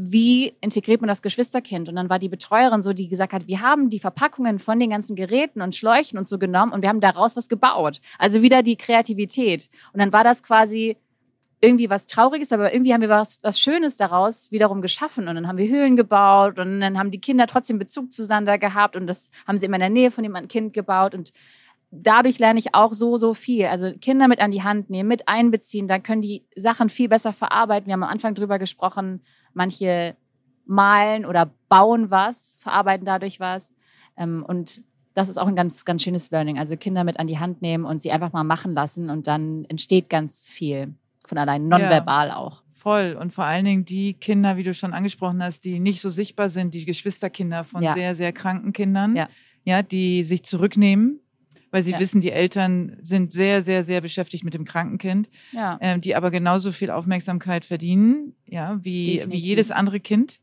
[0.00, 1.88] Wie integriert man das Geschwisterkind?
[1.88, 4.90] Und dann war die Betreuerin so, die gesagt hat, wir haben die Verpackungen von den
[4.90, 8.00] ganzen Geräten und Schläuchen und so genommen und wir haben daraus was gebaut.
[8.16, 9.68] Also wieder die Kreativität.
[9.92, 10.98] Und dann war das quasi
[11.60, 15.26] irgendwie was Trauriges, aber irgendwie haben wir was, was Schönes daraus wiederum geschaffen.
[15.26, 18.94] Und dann haben wir Höhlen gebaut und dann haben die Kinder trotzdem Bezug zueinander gehabt
[18.94, 21.32] und das haben sie immer in der Nähe von dem Kind gebaut und
[21.90, 23.66] dadurch lerne ich auch so, so viel.
[23.66, 27.32] Also Kinder mit an die Hand nehmen, mit einbeziehen, dann können die Sachen viel besser
[27.32, 27.88] verarbeiten.
[27.88, 29.22] Wir haben am Anfang drüber gesprochen,
[29.54, 30.16] manche
[30.66, 33.74] malen oder bauen was, verarbeiten dadurch was.
[34.16, 34.82] Ähm, und
[35.14, 36.58] das ist auch ein ganz, ganz schönes Learning.
[36.58, 39.64] Also Kinder mit an die Hand nehmen und sie einfach mal machen lassen und dann
[39.64, 40.94] entsteht ganz viel
[41.26, 42.62] von allein, nonverbal ja, auch.
[42.70, 43.16] Voll.
[43.20, 46.48] Und vor allen Dingen die Kinder, wie du schon angesprochen hast, die nicht so sichtbar
[46.48, 47.92] sind, die Geschwisterkinder von ja.
[47.92, 49.28] sehr, sehr kranken Kindern, ja.
[49.64, 51.20] ja, die sich zurücknehmen
[51.70, 52.00] weil sie ja.
[52.00, 55.78] wissen, die Eltern sind sehr, sehr, sehr beschäftigt mit dem Krankenkind, ja.
[55.80, 60.40] ähm, die aber genauso viel Aufmerksamkeit verdienen, ja, wie, wie jedes andere Kind.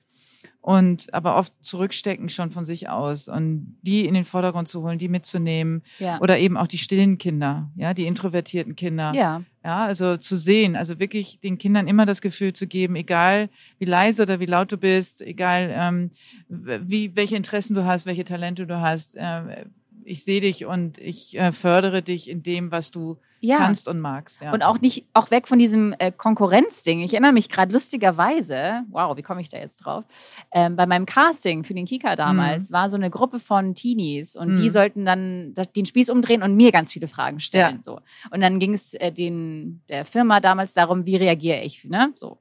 [0.65, 4.97] Und aber oft zurückstecken schon von sich aus und die in den Vordergrund zu holen,
[4.97, 5.83] die mitzunehmen.
[5.99, 6.19] Ja.
[6.21, 9.13] Oder eben auch die stillen Kinder, ja, die introvertierten Kinder.
[9.13, 9.43] Ja.
[9.63, 13.85] Ja, also zu sehen, also wirklich den Kindern immer das Gefühl zu geben, egal wie
[13.85, 16.09] leise oder wie laut du bist, egal ähm,
[16.49, 19.65] wie, welche Interessen du hast, welche Talente du hast, äh,
[20.05, 23.57] ich sehe dich und ich äh, fördere dich in dem, was du ja.
[23.57, 24.41] kannst und magst.
[24.41, 24.53] Ja.
[24.53, 27.01] Und auch nicht, auch weg von diesem äh, Konkurrenzding.
[27.01, 30.03] Ich erinnere mich gerade lustigerweise, wow, wie komme ich da jetzt drauf?
[30.51, 32.73] Ähm, bei meinem Casting für den Kika damals mhm.
[32.73, 34.55] war so eine Gruppe von Teenies und mhm.
[34.55, 37.77] die sollten dann den Spieß umdrehen und mir ganz viele Fragen stellen.
[37.77, 37.81] Ja.
[37.81, 37.99] So.
[38.31, 42.11] Und dann ging es äh, den, der Firma damals darum, wie reagiere ich, ne?
[42.15, 42.39] So.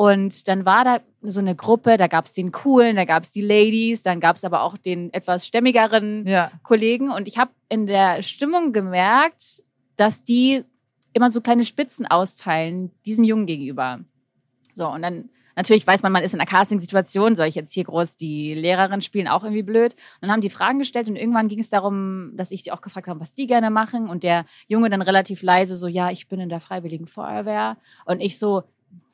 [0.00, 3.32] Und dann war da so eine Gruppe, da gab es den coolen, da gab es
[3.32, 6.50] die Ladies, dann gab es aber auch den etwas stämmigeren ja.
[6.62, 7.10] Kollegen.
[7.10, 9.62] Und ich habe in der Stimmung gemerkt,
[9.96, 10.64] dass die
[11.12, 14.00] immer so kleine Spitzen austeilen, diesem Jungen gegenüber.
[14.72, 17.84] So, und dann natürlich weiß man, man ist in einer Casting-Situation, soll ich jetzt hier
[17.84, 19.92] groß die Lehrerin spielen, auch irgendwie blöd.
[19.92, 22.80] Und dann haben die Fragen gestellt und irgendwann ging es darum, dass ich sie auch
[22.80, 24.08] gefragt habe, was die gerne machen.
[24.08, 27.76] Und der Junge dann relativ leise so, ja, ich bin in der Freiwilligen Feuerwehr.
[28.06, 28.62] Und ich so,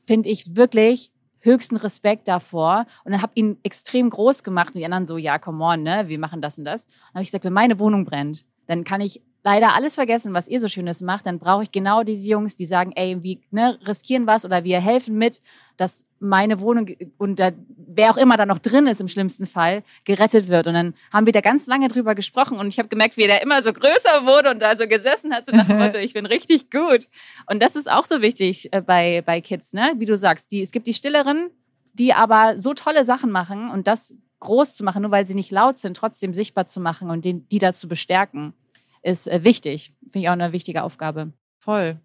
[0.06, 4.84] finde ich wirklich höchsten Respekt davor und dann habe ihn extrem groß gemacht und die
[4.84, 6.86] anderen so, ja, come on, ne, wir machen das und das.
[6.86, 10.48] Dann habe ich gesagt, wenn meine Wohnung brennt, dann kann ich leider alles vergessen, was
[10.48, 13.78] ihr so Schönes macht, dann brauche ich genau diese Jungs, die sagen, ey, wir ne,
[13.86, 15.40] riskieren was oder wir helfen mit,
[15.76, 19.84] dass meine Wohnung und da, wer auch immer da noch drin ist im schlimmsten Fall,
[20.04, 20.66] gerettet wird.
[20.66, 23.40] Und dann haben wir da ganz lange drüber gesprochen und ich habe gemerkt, wie der
[23.40, 26.26] immer so größer wurde und da so gesessen hat, so nach dem Motto, ich bin
[26.26, 27.06] richtig gut.
[27.48, 29.94] Und das ist auch so wichtig äh, bei, bei Kids, ne?
[29.98, 31.50] Wie du sagst, die, es gibt die Stilleren,
[31.92, 35.52] die aber so tolle Sachen machen und das groß zu machen, nur weil sie nicht
[35.52, 38.54] laut sind, trotzdem sichtbar zu machen und den, die dazu bestärken
[39.02, 39.94] ist äh, wichtig.
[40.04, 41.32] Finde ich auch eine wichtige Aufgabe.
[41.58, 42.00] Voll.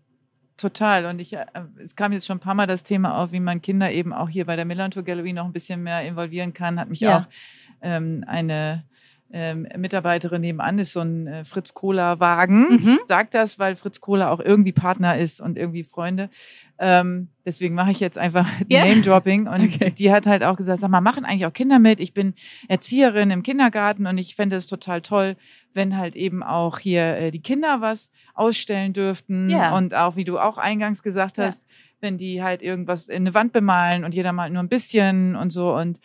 [0.58, 1.06] Total.
[1.06, 1.46] Und ich, äh,
[1.84, 4.30] es kam jetzt schon ein paar Mal das Thema auf, wie man Kinder eben auch
[4.30, 6.80] hier bei der Millantor Gallery noch ein bisschen mehr involvieren kann.
[6.80, 7.20] Hat mich ja.
[7.20, 7.26] auch
[7.82, 8.84] ähm, eine
[9.34, 12.70] ähm, Mitarbeiterin nebenan ist so ein äh, Fritz Cola Wagen.
[12.70, 13.00] Mhm.
[13.02, 16.30] Ich sag das, weil Fritz Cola auch irgendwie Partner ist und irgendwie Freunde.
[16.80, 18.86] Ähm, deswegen mache ich jetzt einfach yeah.
[18.86, 19.92] Name Dropping und okay.
[19.92, 22.00] die hat halt auch gesagt, sag mal, machen eigentlich auch Kinder mit?
[22.00, 22.34] Ich bin
[22.68, 25.38] Erzieherin im Kindergarten und ich fände es total toll,
[25.74, 29.78] wenn halt eben auch hier äh, die Kinder was ausstellen dürften yeah.
[29.78, 31.78] und auch, wie du auch eingangs gesagt hast, yeah.
[32.02, 35.52] wenn die halt irgendwas in eine Wand bemalen und jeder malt nur ein bisschen und
[35.52, 36.00] so und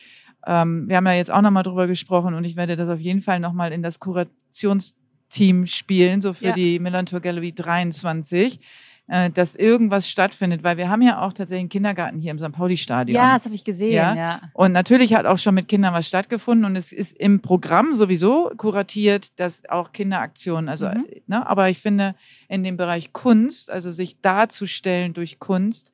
[0.47, 3.20] ähm, wir haben ja jetzt auch nochmal drüber gesprochen und ich werde das auf jeden
[3.20, 6.53] Fall nochmal in das Kurationsteam spielen, so für ja.
[6.53, 8.61] die Millantor Gallery 23
[9.09, 12.51] äh, dass irgendwas stattfindet, weil wir haben ja auch tatsächlich einen Kindergarten hier im St.
[12.51, 13.14] Pauli-Stadion.
[13.14, 13.92] Ja, das habe ich gesehen.
[13.92, 14.14] Ja?
[14.16, 14.40] ja?
[14.53, 18.51] Und natürlich hat auch schon mit Kindern was stattgefunden und es ist im Programm sowieso
[18.57, 21.05] kuratiert, dass auch Kinderaktionen, also, mhm.
[21.26, 22.16] ne, aber ich finde,
[22.49, 25.92] in dem Bereich Kunst, also sich darzustellen durch Kunst,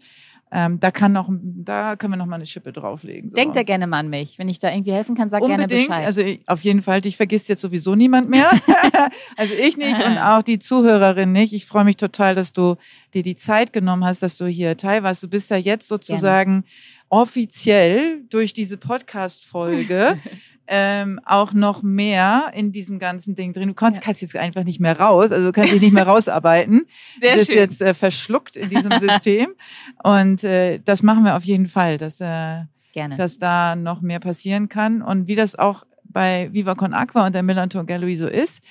[0.55, 3.31] ähm, da kann noch, da können wir noch mal eine Schippe drauflegen.
[3.31, 3.37] So.
[3.37, 4.39] Denkt da gerne mal an mich.
[4.39, 5.71] Wenn ich da irgendwie helfen kann, sag Unbedingt.
[5.71, 6.05] gerne Bescheid.
[6.05, 8.51] Also ich, auf jeden Fall, dich vergisst jetzt sowieso niemand mehr.
[9.39, 11.55] also ich nicht und auch die Zuhörerin nicht.
[11.55, 12.77] Ich freue mich total, dass du
[13.15, 15.23] dir die Zeit genommen hast, dass du hier teil warst.
[15.23, 16.65] Du bist ja jetzt sozusagen gerne.
[17.09, 20.19] offiziell durch diese Podcast-Folge
[20.67, 23.69] ähm, auch noch mehr in diesem ganzen Ding drin.
[23.69, 24.05] Du kannst, ja.
[24.05, 26.87] kannst jetzt einfach nicht mehr raus, also du kannst dich nicht mehr rausarbeiten.
[27.19, 27.59] Sehr du bist schön.
[27.59, 29.55] jetzt äh, verschluckt in diesem System.
[30.03, 33.17] Und äh, das machen wir auf jeden Fall, dass, äh, Gerne.
[33.17, 35.03] dass da noch mehr passieren kann.
[35.03, 38.63] Und wie das auch bei Viva Con Aqua und der Millanton Gallery so ist,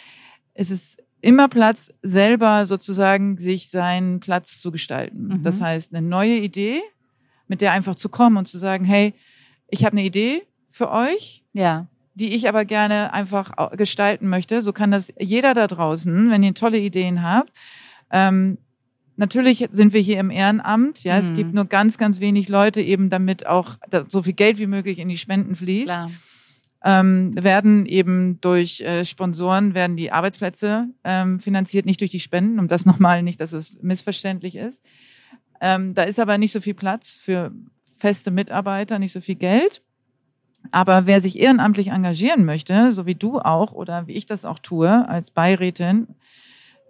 [0.53, 5.27] ist es immer Platz, selber sozusagen sich seinen Platz zu gestalten.
[5.27, 5.43] Mhm.
[5.43, 6.81] Das heißt, eine neue Idee,
[7.47, 9.13] mit der einfach zu kommen und zu sagen, hey,
[9.69, 11.43] ich habe eine Idee für euch.
[11.53, 14.61] Ja die ich aber gerne einfach gestalten möchte.
[14.61, 17.53] So kann das jeder da draußen, wenn ihr tolle Ideen habt.
[18.11, 18.57] Ähm,
[19.15, 21.05] natürlich sind wir hier im Ehrenamt.
[21.05, 21.35] Ja, es Mhm.
[21.35, 23.77] gibt nur ganz, ganz wenig Leute eben, damit auch
[24.09, 25.87] so viel Geld wie möglich in die Spenden fließt
[26.83, 32.59] ähm, werden eben durch äh, Sponsoren werden die Arbeitsplätze ähm, finanziert, nicht durch die Spenden,
[32.59, 34.83] um das nochmal nicht, dass es missverständlich ist.
[35.61, 37.51] Ähm, da ist aber nicht so viel Platz für
[37.99, 39.81] feste Mitarbeiter, nicht so viel Geld.
[40.71, 44.59] Aber wer sich ehrenamtlich engagieren möchte, so wie du auch oder wie ich das auch
[44.59, 46.07] tue als Beirätin,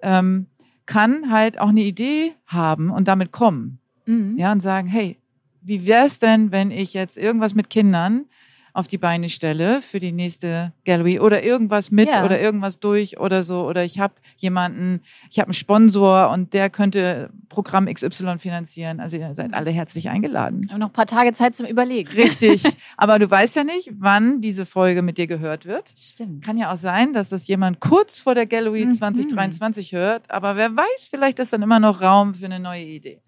[0.01, 0.47] ähm,
[0.85, 3.79] kann halt auch eine Idee haben und damit kommen.
[4.05, 4.37] Mhm.
[4.37, 5.17] Ja, und sagen, hey,
[5.61, 8.25] wie wäre es denn, wenn ich jetzt irgendwas mit Kindern
[8.73, 12.23] auf die Beine stelle für die nächste Gallery oder irgendwas mit Ja.
[12.25, 16.69] oder irgendwas durch oder so oder ich habe jemanden, ich habe einen Sponsor und der
[16.69, 18.99] könnte Programm XY finanzieren.
[18.99, 20.63] Also ihr seid alle herzlich eingeladen.
[20.63, 22.09] Wir haben noch ein paar Tage Zeit zum Überlegen.
[22.11, 22.63] Richtig.
[22.97, 25.91] Aber du weißt ja nicht, wann diese Folge mit dir gehört wird.
[25.97, 26.43] Stimmt.
[26.45, 28.91] Kann ja auch sein, dass das jemand kurz vor der Gallery Mhm.
[28.93, 33.21] 2023 hört, aber wer weiß, vielleicht ist dann immer noch Raum für eine neue Idee.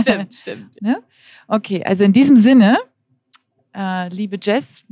[0.00, 0.76] Stimmt, stimmt.
[1.48, 2.76] Okay, also in diesem Sinne,
[3.74, 4.84] äh, liebe Jess,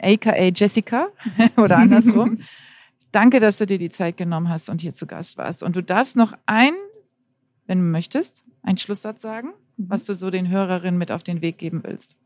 [0.00, 1.08] aka Jessica
[1.56, 2.38] oder andersrum,
[3.12, 5.62] danke, dass du dir die Zeit genommen hast und hier zu Gast warst.
[5.62, 6.72] Und du darfst noch ein,
[7.66, 11.58] wenn du möchtest, einen Schlusssatz sagen, was du so den Hörerinnen mit auf den Weg
[11.58, 12.16] geben willst.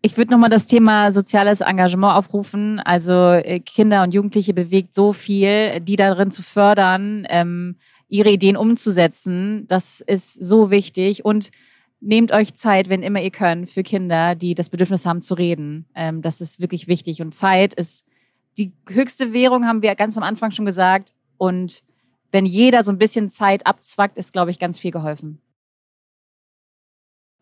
[0.00, 2.78] Ich würde nochmal das Thema soziales Engagement aufrufen.
[2.78, 8.56] Also äh, Kinder und Jugendliche bewegt so viel, die darin zu fördern, ähm, ihre Ideen
[8.56, 9.66] umzusetzen.
[9.66, 11.24] Das ist so wichtig.
[11.24, 11.50] Und
[12.00, 15.86] nehmt euch Zeit, wenn immer ihr könnt, für Kinder, die das Bedürfnis haben zu reden.
[15.94, 17.20] Ähm, das ist wirklich wichtig.
[17.20, 18.06] Und Zeit ist
[18.56, 21.12] die höchste Währung, haben wir ganz am Anfang schon gesagt.
[21.36, 21.82] Und
[22.30, 25.40] wenn jeder so ein bisschen Zeit abzwackt, ist, glaube ich, ganz viel geholfen.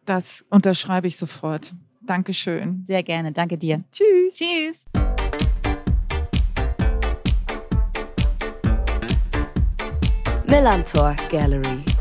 [0.05, 1.75] Das unterschreibe ich sofort.
[2.03, 2.85] Dankeschön.
[2.85, 3.33] Sehr gerne.
[3.33, 3.83] Danke dir.
[3.91, 4.35] Tschüss.
[4.35, 4.85] Tschüss.
[10.47, 11.95] Millantor Gallery.